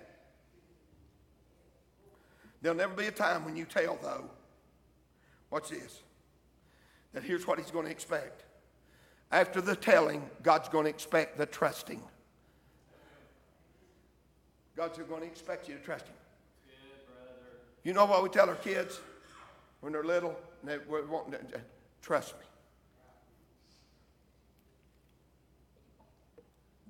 There'll 2.64 2.78
never 2.78 2.94
be 2.94 3.04
a 3.04 3.12
time 3.12 3.44
when 3.44 3.56
you 3.56 3.66
tell, 3.66 3.98
though, 4.00 4.24
watch 5.50 5.68
this, 5.68 6.00
that 7.12 7.22
here's 7.22 7.46
what 7.46 7.58
he's 7.58 7.70
going 7.70 7.84
to 7.84 7.90
expect. 7.90 8.44
After 9.30 9.60
the 9.60 9.76
telling, 9.76 10.22
God's 10.42 10.70
going 10.70 10.84
to 10.84 10.90
expect 10.90 11.36
the 11.36 11.44
trusting. 11.44 12.00
God's 14.74 14.96
going 14.96 15.20
to 15.20 15.26
expect 15.26 15.68
you 15.68 15.74
to 15.74 15.80
trust 15.82 16.06
Him. 16.06 16.14
you 17.82 17.92
know 17.92 18.06
what 18.06 18.22
we 18.22 18.30
tell 18.30 18.48
our 18.48 18.54
kids 18.54 18.98
when 19.82 19.92
they're 19.92 20.02
little? 20.02 20.34
And 20.62 20.70
they 20.70 20.78
want 20.88 21.32
to, 21.32 21.60
trust 22.00 22.32
me. 22.32 22.46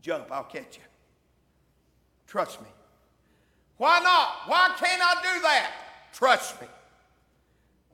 Jump, 0.00 0.30
I'll 0.30 0.44
catch 0.44 0.76
you. 0.76 0.84
Trust 2.28 2.62
me. 2.62 2.68
Why 3.76 4.00
not? 4.00 4.48
Why 4.48 4.74
can't 4.78 5.02
I 5.02 5.14
do 5.22 5.42
that? 5.42 5.72
Trust 6.12 6.60
me. 6.60 6.68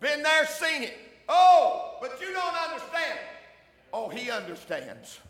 Been 0.00 0.22
there, 0.22 0.46
seen 0.46 0.82
it. 0.82 0.98
Oh, 1.28 1.98
but 2.00 2.20
you 2.20 2.32
don't 2.32 2.56
understand. 2.68 3.18
Oh, 3.92 4.08
he 4.08 4.30
understands. 4.30 5.20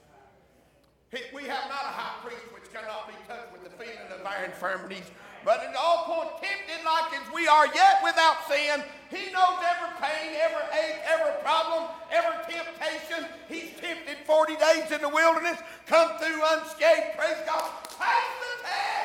He, 1.11 1.19
we 1.35 1.43
have 1.43 1.67
not 1.69 1.83
a 1.83 1.95
high 1.95 2.23
priest 2.23 2.47
which 2.55 2.71
cannot 2.73 3.09
be 3.09 3.15
touched 3.27 3.51
with 3.53 3.65
the 3.65 3.75
feeling 3.75 3.99
of 4.15 4.25
our 4.25 4.45
infirmities, 4.45 5.11
but 5.45 5.63
in 5.67 5.75
all 5.75 6.07
points 6.07 6.39
tempted 6.39 6.87
like 6.87 7.11
as 7.19 7.27
we 7.35 7.49
are, 7.49 7.67
yet 7.75 7.99
without 8.05 8.47
sin. 8.47 8.83
He 9.11 9.33
knows 9.35 9.59
every 9.59 9.91
pain, 9.99 10.39
every 10.39 10.67
ache, 10.79 11.03
every 11.11 11.35
problem, 11.43 11.91
every 12.15 12.39
temptation. 12.47 13.27
He's 13.49 13.75
tempted 13.81 14.23
40 14.25 14.55
days 14.55 14.87
in 14.95 15.01
the 15.03 15.09
wilderness, 15.09 15.59
come 15.87 16.17
through 16.19 16.39
unscathed. 16.47 17.19
Praise 17.19 17.43
God. 17.43 17.71
Pass 17.99 18.31
the 18.39 18.53
test. 18.63 19.00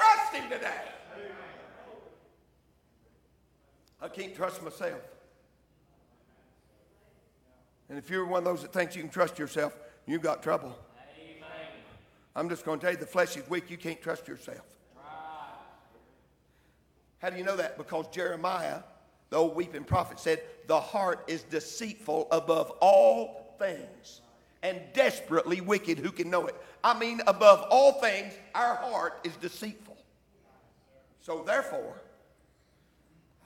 We 0.00 0.06
can 0.06 0.16
trust 0.16 0.34
him 0.34 0.50
today. 0.50 0.80
I 4.02 4.08
can't 4.08 4.34
trust 4.34 4.62
myself. 4.62 5.00
And 7.88 7.98
if 7.98 8.08
you're 8.08 8.24
one 8.24 8.38
of 8.38 8.44
those 8.44 8.62
that 8.62 8.72
thinks 8.72 8.96
you 8.96 9.02
can 9.02 9.10
trust 9.10 9.38
yourself, 9.38 9.76
you've 10.06 10.22
got 10.22 10.42
trouble. 10.42 10.76
I'm 12.34 12.48
just 12.48 12.64
going 12.64 12.78
to 12.78 12.82
tell 12.82 12.92
you 12.92 12.98
the 12.98 13.06
flesh 13.06 13.36
is 13.36 13.48
weak. 13.50 13.70
You 13.70 13.76
can't 13.76 14.00
trust 14.00 14.28
yourself. 14.28 14.64
How 17.18 17.28
do 17.28 17.36
you 17.36 17.44
know 17.44 17.56
that? 17.56 17.76
Because 17.76 18.06
Jeremiah, 18.08 18.78
the 19.28 19.36
old 19.36 19.54
weeping 19.54 19.84
prophet, 19.84 20.18
said, 20.18 20.40
The 20.66 20.80
heart 20.80 21.24
is 21.26 21.42
deceitful 21.42 22.28
above 22.30 22.70
all 22.80 23.56
things 23.58 24.22
and 24.62 24.80
desperately 24.94 25.60
wicked. 25.60 25.98
Who 25.98 26.12
can 26.12 26.30
know 26.30 26.46
it? 26.46 26.54
I 26.82 26.98
mean, 26.98 27.20
above 27.26 27.66
all 27.70 28.00
things, 28.00 28.32
our 28.54 28.76
heart 28.76 29.20
is 29.24 29.34
deceitful. 29.36 29.89
So 31.30 31.44
therefore, 31.46 31.94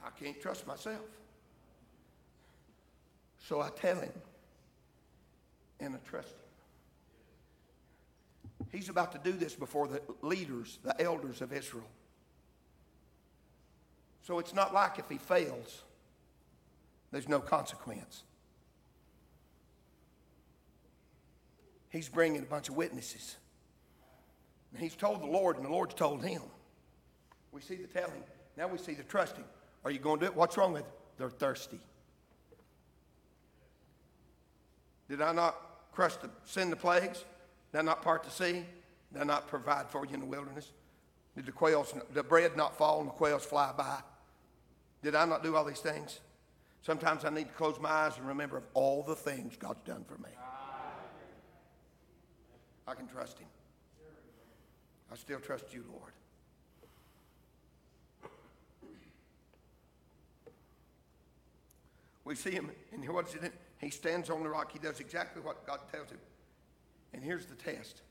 I 0.02 0.08
can't 0.18 0.40
trust 0.40 0.66
myself. 0.66 1.04
So 3.46 3.60
I 3.60 3.68
tell 3.68 4.00
him, 4.00 4.14
and 5.80 5.94
I 5.94 5.98
trust 6.08 6.30
him. 6.30 6.38
He's 8.72 8.88
about 8.88 9.12
to 9.12 9.18
do 9.18 9.32
this 9.32 9.54
before 9.54 9.86
the 9.86 10.00
leaders, 10.22 10.78
the 10.82 10.98
elders 10.98 11.42
of 11.42 11.52
Israel. 11.52 11.84
So 14.22 14.38
it's 14.38 14.54
not 14.54 14.72
like 14.72 14.98
if 14.98 15.10
he 15.10 15.18
fails, 15.18 15.82
there's 17.12 17.28
no 17.28 17.40
consequence. 17.40 18.22
He's 21.90 22.08
bringing 22.08 22.40
a 22.40 22.46
bunch 22.46 22.70
of 22.70 22.76
witnesses. 22.76 23.36
And 24.72 24.82
he's 24.82 24.96
told 24.96 25.20
the 25.20 25.26
Lord, 25.26 25.56
and 25.56 25.66
the 25.66 25.70
Lord's 25.70 25.92
told 25.92 26.24
him. 26.24 26.40
We 27.54 27.60
see 27.60 27.76
the 27.76 27.86
telling. 27.86 28.22
Now 28.56 28.66
we 28.66 28.78
see 28.78 28.94
the 28.94 29.04
trusting. 29.04 29.44
Are 29.84 29.90
you 29.92 30.00
going 30.00 30.18
to 30.18 30.26
do 30.26 30.32
it? 30.32 30.36
What's 30.36 30.56
wrong 30.56 30.72
with 30.72 30.82
it? 30.82 30.88
They're 31.16 31.30
thirsty. 31.30 31.78
Did 35.08 35.22
I 35.22 35.32
not 35.32 35.56
crush 35.92 36.16
the 36.16 36.28
send 36.44 36.72
the 36.72 36.76
plagues? 36.76 37.24
Did 37.72 37.78
I 37.78 37.82
not 37.82 38.02
part 38.02 38.24
the 38.24 38.30
sea? 38.30 38.64
Did 39.12 39.22
I 39.22 39.24
not 39.24 39.46
provide 39.46 39.88
for 39.88 40.04
you 40.04 40.14
in 40.14 40.20
the 40.20 40.26
wilderness? 40.26 40.72
Did 41.36 41.46
the 41.46 41.52
quails, 41.52 41.94
the 42.12 42.24
bread 42.24 42.56
not 42.56 42.76
fall 42.76 43.00
and 43.00 43.08
the 43.08 43.12
quails 43.12 43.44
fly 43.44 43.72
by? 43.76 44.00
Did 45.02 45.14
I 45.14 45.24
not 45.24 45.44
do 45.44 45.54
all 45.54 45.64
these 45.64 45.80
things? 45.80 46.20
Sometimes 46.82 47.24
I 47.24 47.30
need 47.30 47.48
to 47.48 47.54
close 47.54 47.78
my 47.80 47.88
eyes 47.88 48.16
and 48.18 48.26
remember 48.26 48.56
of 48.56 48.64
all 48.74 49.02
the 49.04 49.14
things 49.14 49.56
God's 49.56 49.82
done 49.82 50.04
for 50.04 50.18
me. 50.18 50.30
I 52.86 52.94
can 52.94 53.06
trust 53.06 53.38
Him. 53.38 53.48
I 55.12 55.16
still 55.16 55.38
trust 55.38 55.72
you, 55.72 55.84
Lord. 55.90 56.12
We 62.24 62.34
see 62.34 62.50
him, 62.50 62.70
and 62.92 63.06
what 63.10 63.26
does 63.26 63.34
he 63.34 63.40
do? 63.40 63.50
He 63.78 63.90
stands 63.90 64.30
on 64.30 64.42
the 64.42 64.48
rock. 64.48 64.72
He 64.72 64.78
does 64.78 65.00
exactly 65.00 65.42
what 65.42 65.66
God 65.66 65.80
tells 65.92 66.08
him. 66.10 66.18
And 67.12 67.22
here's 67.22 67.46
the 67.46 67.54
test. 67.54 68.02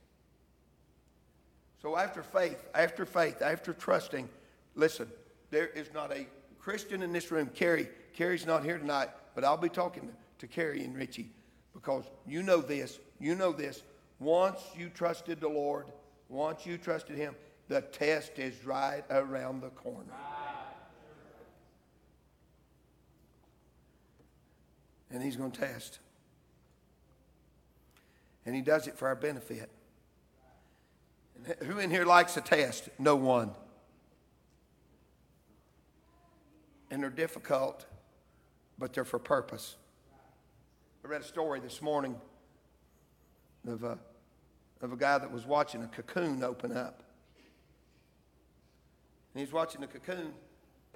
So 1.82 1.98
after 1.98 2.24
faith, 2.24 2.64
after 2.74 3.06
faith, 3.06 3.42
after 3.42 3.74
trusting, 3.74 4.30
listen, 4.76 5.08
there 5.52 5.68
is 5.68 5.94
not 5.94 6.12
a 6.12 6.28
Christian 6.60 7.02
in 7.02 7.12
this 7.12 7.32
room. 7.32 7.50
Carrie, 7.54 7.90
Carrie's 8.14 8.46
not 8.46 8.64
here 8.64 8.78
tonight, 8.78 9.10
but 9.36 9.44
I'll 9.44 9.58
be 9.58 9.70
talking 9.70 10.10
to 10.40 10.48
Carrie 10.48 10.84
and 10.84 10.96
Richie 10.96 11.30
because 11.74 12.06
you 12.26 12.44
know 12.44 12.62
this. 12.62 13.00
You 13.20 13.36
know 13.36 13.52
this. 13.52 13.84
Once 14.20 14.60
you 14.78 14.90
trusted 14.90 15.42
the 15.42 15.50
Lord, 15.50 15.88
once 16.30 16.66
you 16.66 16.78
trusted 16.78 17.18
Him, 17.18 17.36
the 17.68 17.82
test 17.82 18.40
is 18.40 18.66
right 18.66 19.04
around 19.10 19.62
the 19.62 19.70
corner. 19.70 20.14
And 25.14 25.22
He's 25.22 25.38
going 25.38 25.52
to 25.52 25.60
test. 25.62 26.00
And 28.46 28.54
He 28.54 28.62
does 28.62 28.88
it 28.88 28.98
for 28.98 29.08
our 29.08 29.16
benefit. 29.16 29.70
And 31.36 31.56
who 31.68 31.80
in 31.80 31.90
here 31.90 32.06
likes 32.06 32.36
a 32.36 32.42
test? 32.42 32.90
No 33.00 33.16
one. 33.16 33.52
And 36.92 37.02
they're 37.02 37.10
difficult, 37.10 37.86
but 38.78 38.94
they're 38.94 39.06
for 39.06 39.20
purpose. 39.20 39.76
I 41.04 41.08
read 41.08 41.22
a 41.22 41.26
story 41.26 41.60
this 41.60 41.82
morning 41.82 42.16
of 43.68 43.84
a, 43.84 43.98
of 44.82 44.94
a 44.94 44.98
guy 44.98 45.18
that 45.18 45.32
was 45.32 45.46
watching 45.46 45.84
a 45.84 45.88
cocoon 45.88 46.44
open 46.44 46.76
up. 46.76 47.04
And 49.34 49.44
he's 49.44 49.52
watching 49.52 49.82
the 49.82 49.88
cocoon, 49.88 50.34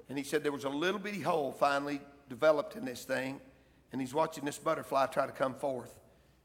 and 0.08 0.16
he 0.16 0.22
said 0.22 0.44
there 0.44 0.52
was 0.52 0.64
a 0.64 0.68
little 0.68 1.00
bitty 1.00 1.20
hole 1.20 1.50
finally 1.50 2.00
developed 2.28 2.76
in 2.76 2.84
this 2.84 3.04
thing, 3.04 3.40
and 3.92 4.00
he's 4.00 4.14
watching 4.14 4.44
this 4.44 4.58
butterfly 4.58 5.06
try 5.06 5.26
to 5.26 5.32
come 5.32 5.54
forth. 5.54 5.94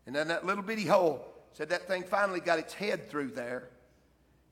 And 0.05 0.15
then 0.15 0.27
that 0.29 0.45
little 0.45 0.63
bitty 0.63 0.85
hole 0.85 1.25
said 1.53 1.69
that 1.69 1.87
thing 1.87 2.03
finally 2.03 2.39
got 2.39 2.59
its 2.59 2.73
head 2.73 3.09
through 3.09 3.31
there. 3.31 3.69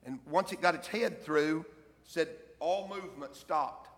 And 0.04 0.18
once 0.28 0.52
it 0.52 0.60
got 0.60 0.74
its 0.74 0.88
head 0.88 1.22
through, 1.22 1.64
said 2.04 2.28
all 2.60 2.88
movement 2.88 3.34
stopped. 3.36 3.88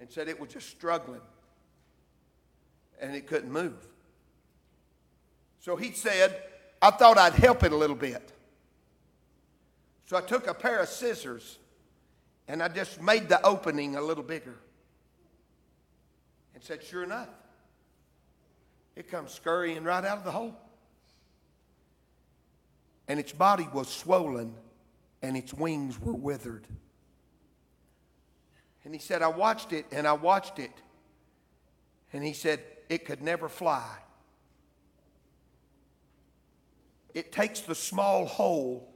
And 0.00 0.10
said 0.10 0.28
it 0.28 0.40
was 0.40 0.50
just 0.50 0.68
struggling. 0.68 1.20
And 3.00 3.14
it 3.14 3.26
couldn't 3.26 3.52
move. 3.52 3.76
So 5.60 5.76
he 5.76 5.92
said, 5.92 6.42
I 6.80 6.90
thought 6.90 7.18
I'd 7.18 7.34
help 7.34 7.62
it 7.62 7.72
a 7.72 7.76
little 7.76 7.96
bit. 7.96 8.32
So 10.06 10.16
I 10.16 10.20
took 10.20 10.46
a 10.46 10.54
pair 10.54 10.80
of 10.80 10.88
scissors 10.88 11.58
and 12.48 12.62
I 12.62 12.68
just 12.68 13.00
made 13.00 13.28
the 13.28 13.44
opening 13.46 13.96
a 13.96 14.00
little 14.00 14.24
bigger 14.24 14.56
and 16.62 16.80
said, 16.80 16.86
Sure 16.86 17.02
enough, 17.02 17.28
it 18.94 19.10
comes 19.10 19.32
scurrying 19.32 19.82
right 19.82 20.04
out 20.04 20.18
of 20.18 20.24
the 20.24 20.30
hole. 20.30 20.56
And 23.08 23.18
its 23.18 23.32
body 23.32 23.68
was 23.72 23.88
swollen 23.88 24.54
and 25.22 25.36
its 25.36 25.52
wings 25.52 26.00
were 26.00 26.12
withered. 26.12 26.66
And 28.84 28.94
he 28.94 29.00
said, 29.00 29.22
I 29.22 29.28
watched 29.28 29.72
it 29.72 29.86
and 29.90 30.06
I 30.06 30.12
watched 30.12 30.58
it. 30.58 30.72
And 32.12 32.24
he 32.24 32.32
said, 32.32 32.60
it 32.88 33.04
could 33.06 33.22
never 33.22 33.48
fly. 33.48 33.96
It 37.14 37.32
takes 37.32 37.60
the 37.60 37.74
small 37.74 38.26
hole 38.26 38.88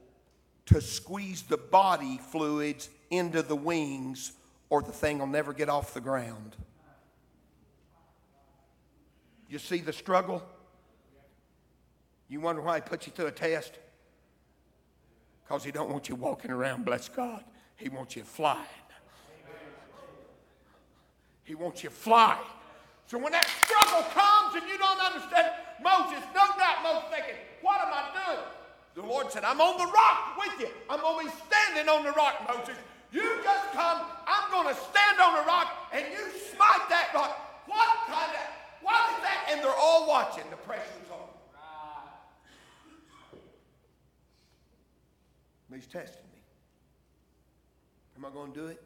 to 0.66 0.80
squeeze 0.80 1.42
the 1.42 1.56
body 1.56 2.20
fluids 2.30 2.88
into 3.10 3.42
the 3.42 3.56
wings, 3.56 4.32
or 4.70 4.82
the 4.82 4.92
thing 4.92 5.18
will 5.18 5.26
never 5.26 5.52
get 5.52 5.68
off 5.68 5.94
the 5.94 6.00
ground. 6.00 6.56
You 9.48 9.58
see 9.58 9.78
the 9.78 9.92
struggle? 9.92 10.42
You 12.28 12.40
wonder 12.40 12.62
why 12.62 12.76
he 12.76 12.80
puts 12.80 13.06
you 13.06 13.12
through 13.12 13.26
a 13.26 13.32
test? 13.32 13.78
Because 15.44 15.62
he 15.62 15.70
don't 15.70 15.90
want 15.90 16.08
you 16.08 16.16
walking 16.16 16.50
around, 16.50 16.84
bless 16.84 17.08
God. 17.08 17.44
He 17.76 17.88
wants 17.88 18.16
you 18.16 18.24
flying. 18.24 18.66
He 21.44 21.54
wants 21.54 21.84
you 21.84 21.90
flying. 21.90 22.42
So 23.06 23.18
when 23.18 23.30
that 23.30 23.46
struggle 23.62 24.02
comes 24.10 24.58
and 24.58 24.66
you 24.66 24.76
don't 24.78 24.98
understand, 24.98 25.54
Moses, 25.78 26.18
no 26.34 26.42
doubt 26.58 26.82
Moses 26.82 27.06
thinking, 27.14 27.38
what 27.62 27.78
am 27.80 27.94
I 27.94 28.10
doing? 28.10 28.44
The 28.96 29.02
Lord 29.06 29.30
said, 29.30 29.44
I'm 29.44 29.60
on 29.60 29.78
the 29.78 29.86
rock 29.86 30.34
with 30.38 30.58
you. 30.58 30.74
I'm 30.90 30.98
be 30.98 31.30
standing 31.46 31.88
on 31.88 32.02
the 32.02 32.10
rock, 32.12 32.42
Moses. 32.48 32.74
You 33.12 33.22
just 33.44 33.70
come, 33.70 34.02
I'm 34.26 34.50
going 34.50 34.74
to 34.74 34.74
stand 34.74 35.20
on 35.22 35.38
the 35.38 35.46
rock 35.46 35.70
and 35.92 36.04
you 36.10 36.18
smite 36.50 36.88
that 36.90 37.14
rock. 37.14 37.62
What 37.66 38.10
kind 38.10 38.32
of 38.34 38.65
what 38.82 39.10
is 39.12 39.22
that? 39.22 39.48
And 39.50 39.60
they're 39.60 39.74
all 39.74 40.08
watching. 40.08 40.44
The 40.50 40.56
pressure's 40.56 41.10
on. 41.10 41.28
But 45.68 45.76
he's 45.76 45.86
testing 45.86 46.22
me. 46.32 46.40
Am 48.16 48.24
I 48.24 48.30
going 48.30 48.52
to 48.52 48.58
do 48.58 48.66
it? 48.66 48.82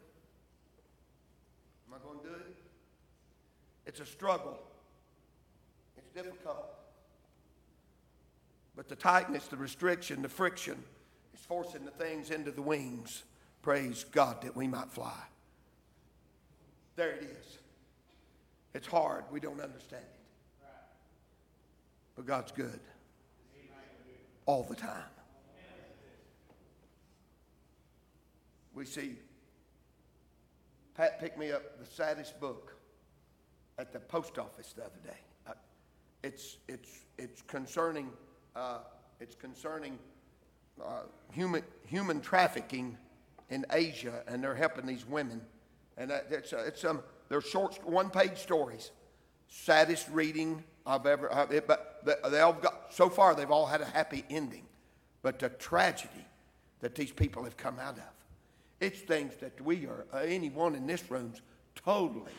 Am 1.87 1.93
I 1.93 2.05
going 2.05 2.19
to 2.19 2.27
do 2.27 2.33
it? 2.33 2.55
It's 3.85 3.99
a 3.99 4.05
struggle. 4.05 4.57
It's 5.97 6.09
difficult. 6.09 6.65
But 8.75 8.89
the 8.89 8.95
tightness, 8.95 9.47
the 9.47 9.57
restriction, 9.57 10.21
the 10.21 10.29
friction 10.29 10.77
is 11.33 11.41
forcing 11.41 11.85
the 11.85 11.91
things 11.91 12.31
into 12.31 12.51
the 12.51 12.61
wings. 12.61 13.23
Praise 13.61 14.05
God 14.11 14.41
that 14.41 14.55
we 14.55 14.67
might 14.67 14.89
fly. 14.89 15.19
There 16.95 17.11
it 17.11 17.23
is. 17.23 17.57
It's 18.73 18.87
hard. 18.87 19.25
We 19.31 19.39
don't 19.39 19.59
understand 19.61 20.03
it. 20.03 20.65
But 22.15 22.25
God's 22.25 22.51
good 22.51 22.79
all 24.45 24.63
the 24.63 24.75
time. 24.75 25.03
We 28.73 28.85
see 28.85 29.15
Pat 30.95 31.19
picked 31.19 31.37
me 31.37 31.51
up 31.51 31.79
the 31.79 31.85
saddest 31.85 32.39
book 32.39 32.75
at 33.77 33.93
the 33.93 33.99
post 33.99 34.37
office 34.37 34.73
the 34.73 34.83
other 34.83 34.99
day. 35.03 35.17
Uh, 35.47 35.53
it's, 36.23 36.57
it's, 36.67 37.05
it's 37.17 37.41
concerning, 37.41 38.09
uh, 38.55 38.79
it's 39.19 39.35
concerning 39.35 39.97
uh, 40.83 41.03
human, 41.31 41.63
human 41.87 42.21
trafficking 42.21 42.97
in 43.49 43.65
Asia, 43.71 44.23
and 44.27 44.43
they're 44.43 44.55
helping 44.55 44.85
these 44.85 45.07
women. 45.07 45.41
And 45.97 46.11
it's, 46.29 46.53
it's 46.53 46.81
some 46.81 47.01
they're 47.31 47.39
short, 47.39 47.79
one 47.87 48.09
page 48.09 48.39
stories. 48.39 48.91
saddest 49.47 50.09
reading 50.09 50.65
I've 50.85 51.05
ever. 51.05 51.29
But 51.65 52.01
they 52.29 52.41
all 52.41 52.51
got 52.51 52.93
so 52.93 53.09
far. 53.09 53.35
They've 53.35 53.49
all 53.49 53.65
had 53.65 53.79
a 53.79 53.85
happy 53.85 54.25
ending, 54.29 54.65
but 55.21 55.39
the 55.39 55.47
tragedy 55.47 56.25
that 56.81 56.93
these 56.93 57.13
people 57.13 57.45
have 57.45 57.55
come 57.55 57.79
out 57.79 57.95
of, 57.95 58.03
it's 58.81 58.99
things 58.99 59.33
that 59.37 59.61
we 59.61 59.85
are. 59.85 60.05
Uh, 60.13 60.17
anyone 60.17 60.75
in 60.75 60.85
this 60.85 61.09
room's 61.09 61.41
totally 61.73 62.33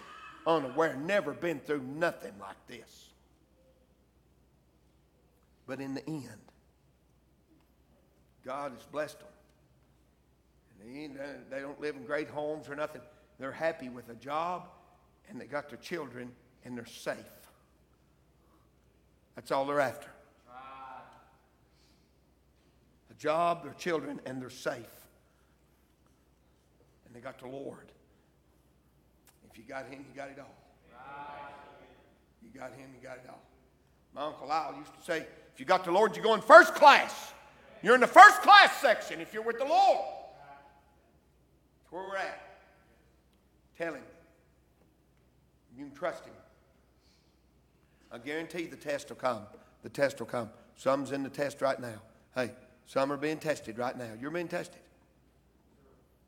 unaware, 0.47 0.95
never 0.95 1.33
been 1.33 1.61
through 1.61 1.85
nothing 1.85 2.35
like 2.39 2.67
this. 2.67 3.09
But 5.67 5.81
in 5.81 5.95
the 5.95 6.07
end, 6.07 6.29
God 8.45 8.73
has 8.73 8.83
blessed 8.93 9.21
them. 9.21 9.29
And 10.85 11.17
they, 11.17 11.57
they 11.57 11.63
don't 11.63 11.81
live 11.81 11.97
in 11.97 12.05
great 12.05 12.29
homes 12.29 12.69
or 12.69 12.77
nothing. 12.77 13.01
They're 13.39 13.53
happy 13.53 13.89
with 13.89 14.11
a 14.11 14.15
job, 14.17 14.69
and 15.33 15.41
they 15.41 15.47
got 15.47 15.71
their 15.71 15.79
children, 15.79 16.31
and 16.65 16.77
they're 16.77 16.85
safe. 16.85 17.17
That's 19.35 19.51
all 19.51 19.65
they're 19.65 19.81
after. 19.81 20.11
A 23.11 23.15
job, 23.15 23.65
their 23.65 23.73
children, 23.73 24.21
and 24.27 24.41
they're 24.41 24.51
safe. 24.51 24.77
And 27.07 27.15
they 27.15 27.21
got 27.21 27.39
the 27.39 27.49
Lord. 27.49 27.91
If 29.51 29.57
you 29.59 29.65
got 29.65 29.87
Him, 29.87 30.05
you 30.09 30.15
got 30.15 30.29
it 30.29 30.39
all. 30.39 30.55
You 32.43 32.61
got 32.61 32.73
Him, 32.75 32.91
you 32.95 33.03
got 33.03 33.17
it 33.17 33.27
all. 33.29 33.43
My 34.15 34.27
Uncle 34.27 34.53
Al 34.53 34.75
used 34.79 34.95
to 34.95 35.03
say, 35.03 35.27
if 35.55 35.59
you 35.61 35.65
got 35.65 35.85
the 35.85 35.93
Lord, 35.93 36.15
you 36.15 36.23
go 36.23 36.35
in 36.35 36.43
first 36.43 36.75
class. 36.75 37.33
You're 37.83 37.95
in 37.95 38.03
the 38.03 38.07
first 38.07 38.43
class 38.43 38.77
section 38.83 39.21
if 39.21 39.33
you're 39.33 39.43
with 39.43 39.59
the 39.59 39.65
Lord. 39.65 39.99
That's 41.81 41.93
where 41.93 42.03
we're 42.03 42.17
at. 42.17 42.59
Tell 43.79 43.95
Him. 43.95 44.03
You 45.77 45.87
can 45.87 45.95
trust 45.95 46.25
Him. 46.25 46.35
I 48.11 48.19
guarantee 48.19 48.67
the 48.67 48.77
test 48.77 49.09
will 49.09 49.17
come. 49.17 49.43
The 49.83 49.89
test 49.89 50.19
will 50.21 50.27
come. 50.27 50.51
Some's 50.77 51.13
in 51.13 51.23
the 51.23 51.31
test 51.31 51.63
right 51.63 51.81
now. 51.81 52.01
Hey, 52.35 52.51
some 52.87 53.13
are 53.13 53.17
being 53.17 53.39
tested 53.39 53.79
right 53.79 53.97
now. 53.97 54.11
You're 54.21 54.31
being 54.31 54.49
tested. 54.49 54.81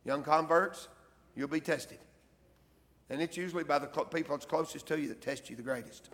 Young 0.05 0.23
converts, 0.23 0.89
you'll 1.35 1.49
be 1.49 1.61
tested. 1.61 1.99
And 3.11 3.21
it's 3.21 3.37
usually 3.37 3.65
by 3.65 3.79
the 3.79 3.87
people 3.87 4.37
that's 4.37 4.47
closest 4.47 4.87
to 4.87 4.99
you 4.99 5.09
that 5.09 5.21
test 5.21 5.51
you 5.51 5.57
the 5.57 5.63
greatest. 5.63 6.11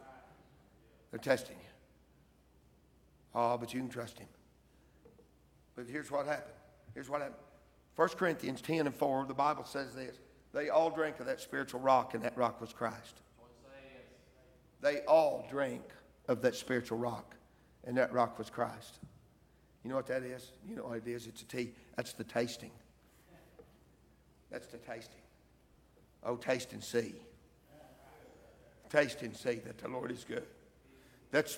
They're 1.10 1.20
testing 1.20 1.56
you. 1.56 1.70
Oh, 3.34 3.56
but 3.58 3.72
you 3.72 3.80
can 3.80 3.88
trust 3.88 4.18
him. 4.18 4.28
But 5.76 5.86
here's 5.88 6.10
what 6.10 6.26
happened. 6.26 6.54
Here's 6.94 7.08
what 7.08 7.20
happened. 7.20 7.38
1 7.96 8.08
Corinthians 8.10 8.60
10 8.60 8.86
and 8.86 8.94
4, 8.94 9.26
the 9.26 9.34
Bible 9.34 9.64
says 9.64 9.94
this. 9.94 10.16
They 10.52 10.68
all 10.68 10.90
drank 10.90 11.20
of 11.20 11.26
that 11.26 11.40
spiritual 11.40 11.80
rock, 11.80 12.14
and 12.14 12.24
that 12.24 12.36
rock 12.36 12.60
was 12.60 12.72
Christ. 12.72 13.22
They 14.80 15.00
all 15.00 15.46
drank 15.50 15.82
of 16.28 16.42
that 16.42 16.54
spiritual 16.54 16.98
rock, 16.98 17.36
and 17.84 17.96
that 17.96 18.12
rock 18.12 18.38
was 18.38 18.50
Christ. 18.50 18.98
You 19.84 19.90
know 19.90 19.96
what 19.96 20.06
that 20.06 20.22
is? 20.22 20.52
You 20.68 20.76
know 20.76 20.84
what 20.84 20.98
it 20.98 21.08
is? 21.08 21.26
It's 21.26 21.42
a 21.42 21.46
tea. 21.46 21.72
That's 21.96 22.12
the 22.12 22.24
tasting. 22.24 22.70
That's 24.50 24.66
the 24.66 24.78
tasting. 24.78 25.20
Oh, 26.22 26.36
taste 26.36 26.72
and 26.72 26.82
see. 26.82 27.14
Taste 28.90 29.22
and 29.22 29.36
see 29.36 29.54
that 29.54 29.78
the 29.78 29.88
Lord 29.88 30.10
is 30.10 30.24
good. 30.24 30.46
That's, 31.30 31.56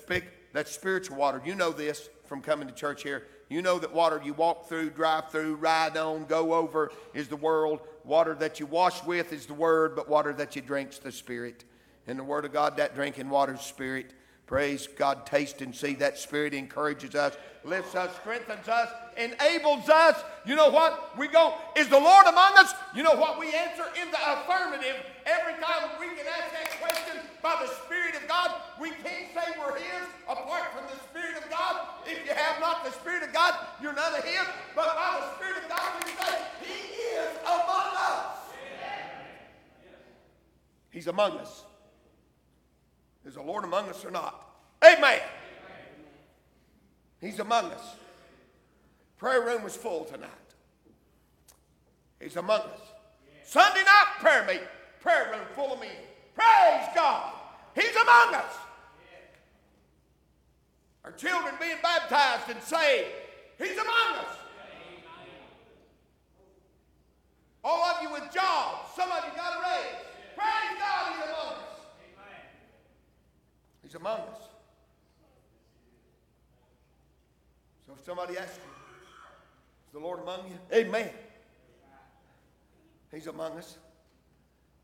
that's 0.53 0.71
spiritual 0.71 1.17
water. 1.17 1.41
You 1.43 1.55
know 1.55 1.71
this 1.71 2.09
from 2.25 2.41
coming 2.41 2.67
to 2.67 2.73
church 2.73 3.03
here. 3.03 3.27
You 3.49 3.61
know 3.61 3.79
that 3.79 3.93
water 3.93 4.21
you 4.23 4.33
walk 4.33 4.69
through, 4.69 4.91
drive 4.91 5.29
through, 5.31 5.55
ride 5.55 5.97
on, 5.97 6.25
go 6.25 6.53
over 6.53 6.91
is 7.13 7.27
the 7.27 7.35
world. 7.35 7.81
Water 8.05 8.33
that 8.35 8.59
you 8.59 8.65
wash 8.65 9.03
with 9.03 9.31
is 9.31 9.45
the 9.45 9.53
word, 9.53 9.95
but 9.95 10.09
water 10.09 10.33
that 10.33 10.55
you 10.55 10.61
drink's 10.61 10.99
the 10.99 11.11
spirit. 11.11 11.63
And 12.07 12.19
the 12.19 12.23
word 12.23 12.45
of 12.45 12.51
God, 12.51 12.77
that 12.77 12.95
drinking 12.95 13.29
water 13.29 13.53
is 13.53 13.61
spirit. 13.61 14.13
Praise 14.45 14.87
God, 14.87 15.25
taste 15.25 15.61
and 15.61 15.73
see. 15.73 15.93
That 15.95 16.17
Spirit 16.17 16.53
encourages 16.53 17.15
us, 17.15 17.37
lifts 17.63 17.95
us, 17.95 18.13
strengthens 18.17 18.67
us, 18.67 18.89
enables 19.15 19.87
us. 19.89 20.21
You 20.45 20.55
know 20.55 20.69
what? 20.69 21.17
We 21.17 21.27
go, 21.27 21.55
is 21.77 21.87
the 21.87 21.99
Lord 21.99 22.27
among 22.27 22.57
us? 22.57 22.73
You 22.93 23.03
know 23.03 23.15
what? 23.15 23.39
We 23.39 23.53
answer 23.53 23.85
in 24.01 24.11
the 24.11 24.19
affirmative 24.19 24.97
every 25.25 25.53
time 25.63 25.89
we 25.99 26.07
can 26.07 26.27
ask 26.27 26.51
that 26.51 26.81
question 26.81 27.23
by 27.41 27.65
the 27.65 27.71
Spirit 27.85 28.15
of 28.15 28.27
God. 28.27 28.51
We 28.79 28.89
can't 28.89 29.31
say 29.33 29.55
we're 29.57 29.77
His 29.77 30.07
apart 30.27 30.65
from 30.75 30.85
the 30.91 30.99
Spirit 31.09 31.41
of 31.41 31.49
God. 31.49 31.87
If 32.05 32.25
you 32.25 32.33
have 32.33 32.59
not 32.59 32.83
the 32.83 32.91
Spirit 32.91 33.23
of 33.23 33.31
God, 33.31 33.55
you're 33.81 33.93
none 33.93 34.13
of 34.13 34.23
His. 34.25 34.45
But 34.75 34.93
by 34.93 35.21
the 35.21 35.35
Spirit 35.37 35.63
of 35.63 35.69
God, 35.69 36.03
we 36.03 36.11
say, 36.11 36.37
He 36.61 36.99
is 37.15 37.37
among 37.45 37.95
us. 37.95 38.37
He's 40.91 41.07
among 41.07 41.37
us. 41.37 41.63
Is 43.25 43.35
the 43.35 43.41
Lord 43.41 43.63
among 43.63 43.89
us 43.89 44.03
or 44.03 44.11
not? 44.11 44.49
Amen. 44.83 45.19
He's 47.21 47.39
among 47.39 47.65
us. 47.71 47.95
Prayer 49.17 49.41
room 49.41 49.63
was 49.63 49.75
full 49.75 50.03
tonight. 50.03 50.29
He's 52.19 52.35
among 52.35 52.59
us. 52.59 52.81
Sunday 53.45 53.81
night 53.81 54.05
prayer 54.19 54.45
meeting, 54.45 54.67
prayer 54.99 55.29
room 55.31 55.45
full 55.55 55.73
of 55.73 55.79
men. 55.79 55.89
Praise 56.35 56.87
God. 56.95 57.33
He's 57.75 57.95
among 57.95 58.35
us. 58.35 58.55
Our 61.05 61.11
children 61.11 61.53
being 61.59 61.77
baptized 61.81 62.49
and 62.49 62.61
saved. 62.61 63.07
He's 63.57 63.77
among 63.77 64.15
us. 64.19 64.37
All 67.63 67.83
of 67.83 68.01
you 68.03 68.11
with 68.11 68.23
jobs. 68.33 68.89
Some 68.95 69.09
of 69.09 69.23
you 69.25 69.31
got 69.35 69.53
a 69.53 69.61
raise. 69.61 70.01
Praise 70.35 70.79
God, 70.79 71.13
He's 71.13 71.23
among 71.23 71.53
us. 71.53 71.73
He's 73.93 73.99
among 73.99 74.21
us. 74.21 74.41
So 77.85 77.93
if 77.93 78.03
somebody 78.03 78.39
asks 78.39 78.57
you, 78.57 78.71
is 79.87 79.93
the 79.93 79.99
Lord 79.99 80.21
among 80.21 80.47
you? 80.47 80.57
Amen. 80.75 81.11
He's 83.11 83.27
among 83.27 83.51
us. 83.51 83.77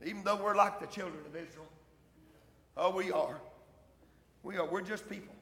Even 0.05 0.23
though 0.23 0.35
we're 0.35 0.55
like 0.55 0.79
the 0.79 0.85
children 0.85 1.23
of 1.25 1.35
Israel. 1.35 1.65
Oh, 2.77 2.91
we 2.91 3.11
are. 3.11 3.41
We 4.43 4.57
are. 4.57 4.67
We're 4.67 4.81
just 4.81 5.09
people. 5.09 5.33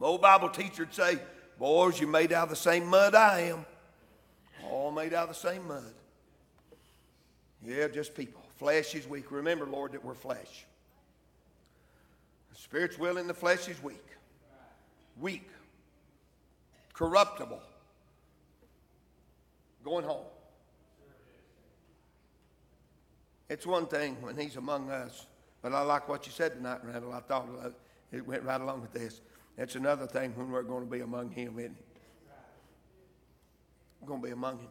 The 0.00 0.06
old 0.06 0.20
Bible 0.20 0.48
teacher 0.48 0.82
would 0.82 0.94
say, 0.94 1.20
Boys, 1.56 2.00
you're 2.00 2.10
made 2.10 2.32
out 2.32 2.44
of 2.44 2.50
the 2.50 2.56
same 2.56 2.84
mud 2.88 3.14
I 3.14 3.42
am. 3.42 3.64
All 4.68 4.90
made 4.90 5.14
out 5.14 5.28
of 5.28 5.40
the 5.40 5.48
same 5.48 5.68
mud. 5.68 5.94
Yeah, 7.64 7.86
just 7.86 8.16
people. 8.16 8.42
Flesh 8.56 8.96
is 8.96 9.06
weak. 9.06 9.30
Remember, 9.30 9.66
Lord, 9.66 9.92
that 9.92 10.04
we're 10.04 10.14
flesh. 10.14 10.66
The 12.58 12.64
spirit's 12.64 12.98
willing, 12.98 13.28
the 13.28 13.34
flesh 13.34 13.68
is 13.68 13.80
weak. 13.80 14.04
Weak. 15.20 15.48
Corruptible. 16.92 17.62
Going 19.84 20.04
home. 20.04 20.26
It's 23.48 23.64
one 23.64 23.86
thing 23.86 24.16
when 24.20 24.36
he's 24.36 24.56
among 24.56 24.90
us, 24.90 25.26
but 25.62 25.72
I 25.72 25.82
like 25.82 26.08
what 26.08 26.26
you 26.26 26.32
said 26.32 26.54
tonight, 26.54 26.80
Randall. 26.82 27.12
I 27.12 27.20
thought 27.20 27.48
it 28.10 28.26
went 28.26 28.42
right 28.42 28.60
along 28.60 28.82
with 28.82 28.92
this. 28.92 29.20
It's 29.56 29.76
another 29.76 30.08
thing 30.08 30.32
when 30.34 30.50
we're 30.50 30.64
going 30.64 30.84
to 30.84 30.90
be 30.90 31.00
among 31.00 31.30
him, 31.30 31.60
isn't 31.60 31.70
it? 31.70 31.84
We're 34.00 34.08
going 34.08 34.20
to 34.20 34.26
be 34.26 34.32
among 34.32 34.58
him. 34.58 34.68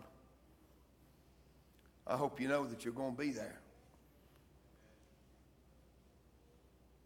I 2.05 2.17
hope 2.17 2.41
you 2.41 2.49
know 2.49 2.65
that 2.65 2.83
you're 2.83 2.93
going 2.93 3.15
to 3.15 3.21
be 3.21 3.31
there. 3.31 3.59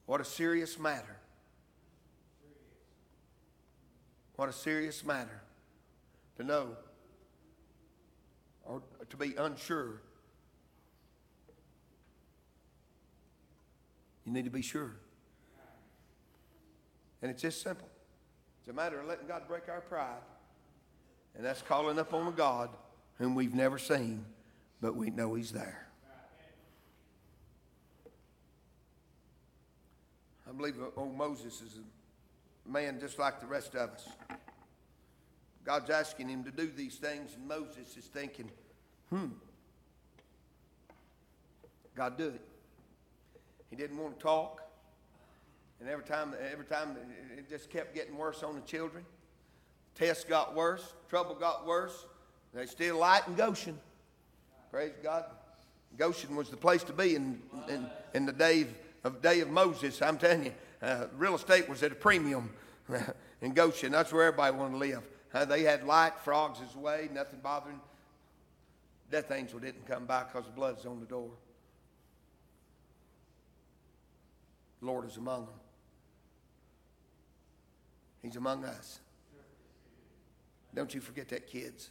What 0.05 0.21
a 0.21 0.25
serious 0.25 0.77
matter. 0.77 1.17
What 4.35 4.49
a 4.49 4.53
serious 4.53 5.05
matter 5.05 5.41
to 6.37 6.43
know 6.43 6.75
or 8.65 8.81
to 9.09 9.17
be 9.17 9.35
unsure 9.35 10.01
You 14.25 14.31
need 14.31 14.45
to 14.45 14.51
be 14.51 14.61
sure. 14.61 14.95
And 17.21 17.29
it's 17.29 17.41
just 17.41 17.61
simple. 17.61 17.87
It's 18.59 18.69
a 18.69 18.73
matter 18.73 18.99
of 18.99 19.07
letting 19.07 19.27
God 19.27 19.47
break 19.47 19.69
our 19.69 19.81
pride. 19.81 20.21
And 21.35 21.45
that's 21.45 21.61
calling 21.61 21.97
up 21.99 22.13
on 22.13 22.27
a 22.27 22.31
God 22.31 22.69
whom 23.17 23.35
we've 23.35 23.53
never 23.53 23.77
seen, 23.77 24.25
but 24.79 24.95
we 24.95 25.09
know 25.09 25.33
He's 25.33 25.51
there. 25.51 25.87
I 30.51 30.53
believe 30.53 30.75
old 30.97 31.15
Moses 31.15 31.61
is 31.61 31.79
a 32.65 32.69
man 32.69 32.99
just 32.99 33.17
like 33.17 33.39
the 33.39 33.45
rest 33.45 33.73
of 33.75 33.91
us. 33.91 34.09
God's 35.63 35.89
asking 35.89 36.27
him 36.27 36.43
to 36.43 36.51
do 36.51 36.69
these 36.75 36.95
things, 36.95 37.35
and 37.35 37.47
Moses 37.47 37.95
is 37.95 38.05
thinking, 38.05 38.49
hmm, 39.09 39.27
God, 41.95 42.17
do 42.17 42.27
it. 42.27 42.41
He 43.69 43.77
didn't 43.77 43.97
want 43.97 44.17
to 44.17 44.21
talk. 44.21 44.61
And 45.79 45.87
every 45.87 46.03
time, 46.03 46.33
every 46.51 46.65
time 46.65 46.97
it 47.37 47.49
just 47.49 47.69
kept 47.69 47.95
getting 47.95 48.17
worse 48.17 48.43
on 48.43 48.55
the 48.55 48.61
children. 48.61 49.05
Tests 49.95 50.25
got 50.25 50.53
worse, 50.53 50.93
trouble 51.09 51.35
got 51.35 51.65
worse. 51.65 52.05
They 52.53 52.65
still 52.65 52.97
light 52.97 53.25
in 53.25 53.35
Goshen. 53.35 53.79
Praise 54.69 54.93
God. 55.01 55.25
Goshen 55.97 56.35
was 56.35 56.49
the 56.49 56.57
place 56.57 56.83
to 56.83 56.93
be 56.93 57.15
in, 57.15 57.41
in, 57.69 57.87
in 58.13 58.25
the 58.25 58.33
day 58.33 58.65
of, 59.03 59.21
day 59.21 59.39
of 59.41 59.49
Moses. 59.49 60.01
I'm 60.01 60.17
telling 60.17 60.45
you, 60.45 60.53
uh, 60.81 61.07
real 61.17 61.35
estate 61.35 61.67
was 61.69 61.83
at 61.83 61.91
a 61.91 61.95
premium 61.95 62.51
in 63.41 63.53
Goshen. 63.53 63.91
That's 63.91 64.11
where 64.11 64.23
everybody 64.23 64.55
wanted 64.55 64.71
to 64.71 64.77
live. 64.77 65.07
Uh, 65.33 65.45
they 65.45 65.63
had 65.63 65.85
light, 65.85 66.13
frogs 66.23 66.59
is 66.59 66.75
way, 66.75 67.09
nothing 67.13 67.39
bothering. 67.41 67.79
Death 69.09 69.31
angel 69.31 69.59
didn't 69.59 69.85
come 69.85 70.05
by 70.05 70.23
because 70.23 70.45
the 70.45 70.51
blood's 70.51 70.85
on 70.85 70.99
the 70.99 71.05
door. 71.05 71.31
The 74.79 74.87
Lord 74.87 75.05
is 75.05 75.17
among 75.17 75.45
them. 75.45 75.55
He's 78.21 78.35
among 78.35 78.65
us. 78.65 78.99
Don't 80.73 80.93
you 80.93 81.01
forget 81.01 81.27
that, 81.29 81.47
kids. 81.47 81.89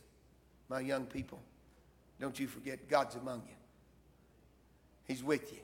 My 0.68 0.80
young 0.80 1.06
people. 1.06 1.40
Don't 2.20 2.38
you 2.38 2.46
forget 2.46 2.88
God's 2.88 3.16
among 3.16 3.42
you. 3.48 3.56
He's 5.06 5.22
with 5.24 5.52
you. 5.52 5.58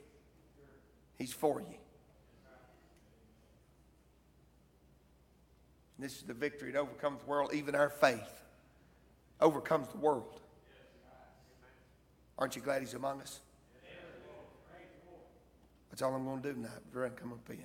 He's 1.17 1.33
for 1.33 1.59
you. 1.61 1.75
This 5.99 6.17
is 6.17 6.23
the 6.23 6.33
victory 6.33 6.71
that 6.71 6.79
overcomes 6.79 7.21
the 7.21 7.25
world. 7.25 7.53
Even 7.53 7.73
our 7.73 7.89
faith 7.89 8.43
overcomes 9.41 9.87
the 9.89 9.97
world. 9.97 10.39
Aren't 12.37 12.55
you 12.55 12.61
glad 12.61 12.81
He's 12.81 12.93
among 12.93 13.21
us? 13.21 13.39
That's 15.89 16.03
all 16.03 16.13
I'm 16.13 16.25
going 16.25 16.41
to 16.43 16.49
do 16.49 16.53
tonight. 16.53 16.91
Brother, 16.93 17.15
come 17.15 17.33
up 17.33 17.49
in 17.49 17.55
for. 17.55 17.63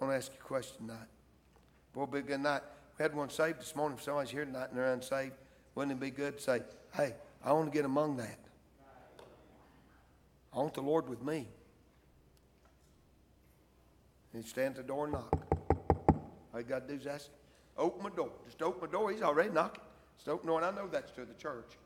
I 0.00 0.04
want 0.04 0.12
to 0.12 0.16
ask 0.16 0.32
you 0.32 0.38
a 0.40 0.44
question 0.44 0.86
tonight. 0.86 1.08
Boy, 1.92 2.06
be 2.06 2.20
good 2.22 2.40
night. 2.40 2.62
We 2.98 3.02
had 3.02 3.14
one 3.14 3.28
saved 3.28 3.60
this 3.60 3.76
morning. 3.76 3.98
If 3.98 4.04
somebody's 4.04 4.30
here 4.30 4.46
tonight 4.46 4.68
and 4.70 4.78
they're 4.78 4.92
unsaved, 4.92 5.34
wouldn't 5.74 5.92
it 5.92 6.00
be 6.00 6.10
good 6.10 6.38
to 6.38 6.42
say, 6.42 6.60
hey, 6.96 7.14
I 7.44 7.52
want 7.52 7.70
to 7.70 7.76
get 7.76 7.84
among 7.84 8.16
that? 8.16 8.38
I 10.52 10.58
want 10.58 10.74
the 10.74 10.80
Lord 10.80 11.08
with 11.08 11.22
me. 11.22 11.48
And 14.32 14.44
stands 14.44 14.78
at 14.78 14.86
the 14.86 14.88
door 14.92 15.04
and 15.04 15.14
knock. 15.14 15.46
All 16.52 16.60
you 16.60 16.66
got 16.66 16.86
to 16.86 16.94
do 16.94 17.00
is 17.00 17.06
ask, 17.06 17.30
open 17.76 18.02
my 18.02 18.10
door. 18.10 18.30
Just 18.44 18.62
open 18.62 18.80
my 18.80 18.92
door. 18.92 19.10
He's 19.10 19.22
already 19.22 19.50
knocking. 19.50 19.82
Just 20.16 20.28
open 20.28 20.46
the 20.46 20.52
door. 20.52 20.62
And 20.62 20.66
I 20.66 20.82
know 20.82 20.88
that's 20.88 21.10
to 21.12 21.24
the 21.24 21.34
church. 21.34 21.78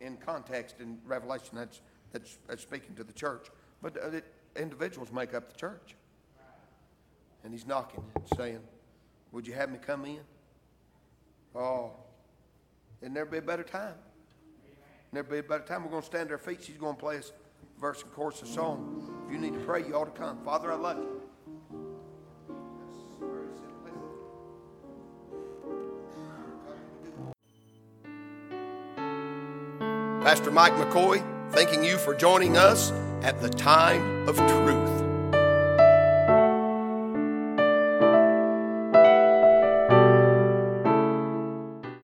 In 0.00 0.16
context, 0.16 0.76
in 0.80 0.98
Revelation, 1.06 1.50
that's, 1.54 1.80
that's, 2.12 2.38
that's 2.46 2.62
speaking 2.62 2.94
to 2.96 3.04
the 3.04 3.12
church. 3.12 3.46
But 3.82 3.96
uh, 4.02 4.20
individuals 4.60 5.12
make 5.12 5.34
up 5.34 5.52
the 5.52 5.58
church. 5.58 5.94
And 7.44 7.52
he's 7.52 7.66
knocking, 7.66 8.02
saying, 8.36 8.60
Would 9.32 9.46
you 9.46 9.54
have 9.54 9.70
me 9.70 9.78
come 9.84 10.04
in? 10.04 10.18
Oh, 11.54 11.92
it'd 13.00 13.14
never 13.14 13.30
be 13.30 13.38
a 13.38 13.42
better 13.42 13.62
time. 13.62 13.94
Never 15.12 15.30
be 15.30 15.38
a 15.38 15.42
better 15.42 15.64
time. 15.64 15.84
We're 15.84 15.90
going 15.90 16.02
to 16.02 16.06
stand 16.06 16.26
at 16.26 16.32
our 16.32 16.38
feet. 16.38 16.62
She's 16.62 16.76
going 16.76 16.96
to 16.96 17.00
play 17.00 17.18
us 17.18 17.32
verse 17.80 18.02
and 18.02 18.12
chorus 18.12 18.42
of 18.42 18.48
song. 18.48 19.24
If 19.26 19.32
you 19.32 19.38
need 19.38 19.54
to 19.54 19.60
pray, 19.60 19.86
you 19.86 19.94
ought 19.94 20.12
to 20.12 20.18
come. 20.18 20.38
Father, 20.44 20.72
I 20.72 20.76
love 20.76 20.98
you. 20.98 21.20
Pastor 30.22 30.50
Mike 30.50 30.72
McCoy, 30.72 31.22
thanking 31.52 31.84
you 31.84 31.96
for 31.98 32.14
joining 32.14 32.56
us 32.56 32.90
at 33.22 33.40
the 33.40 33.48
time 33.48 34.28
of 34.28 34.36
truth. 34.36 34.85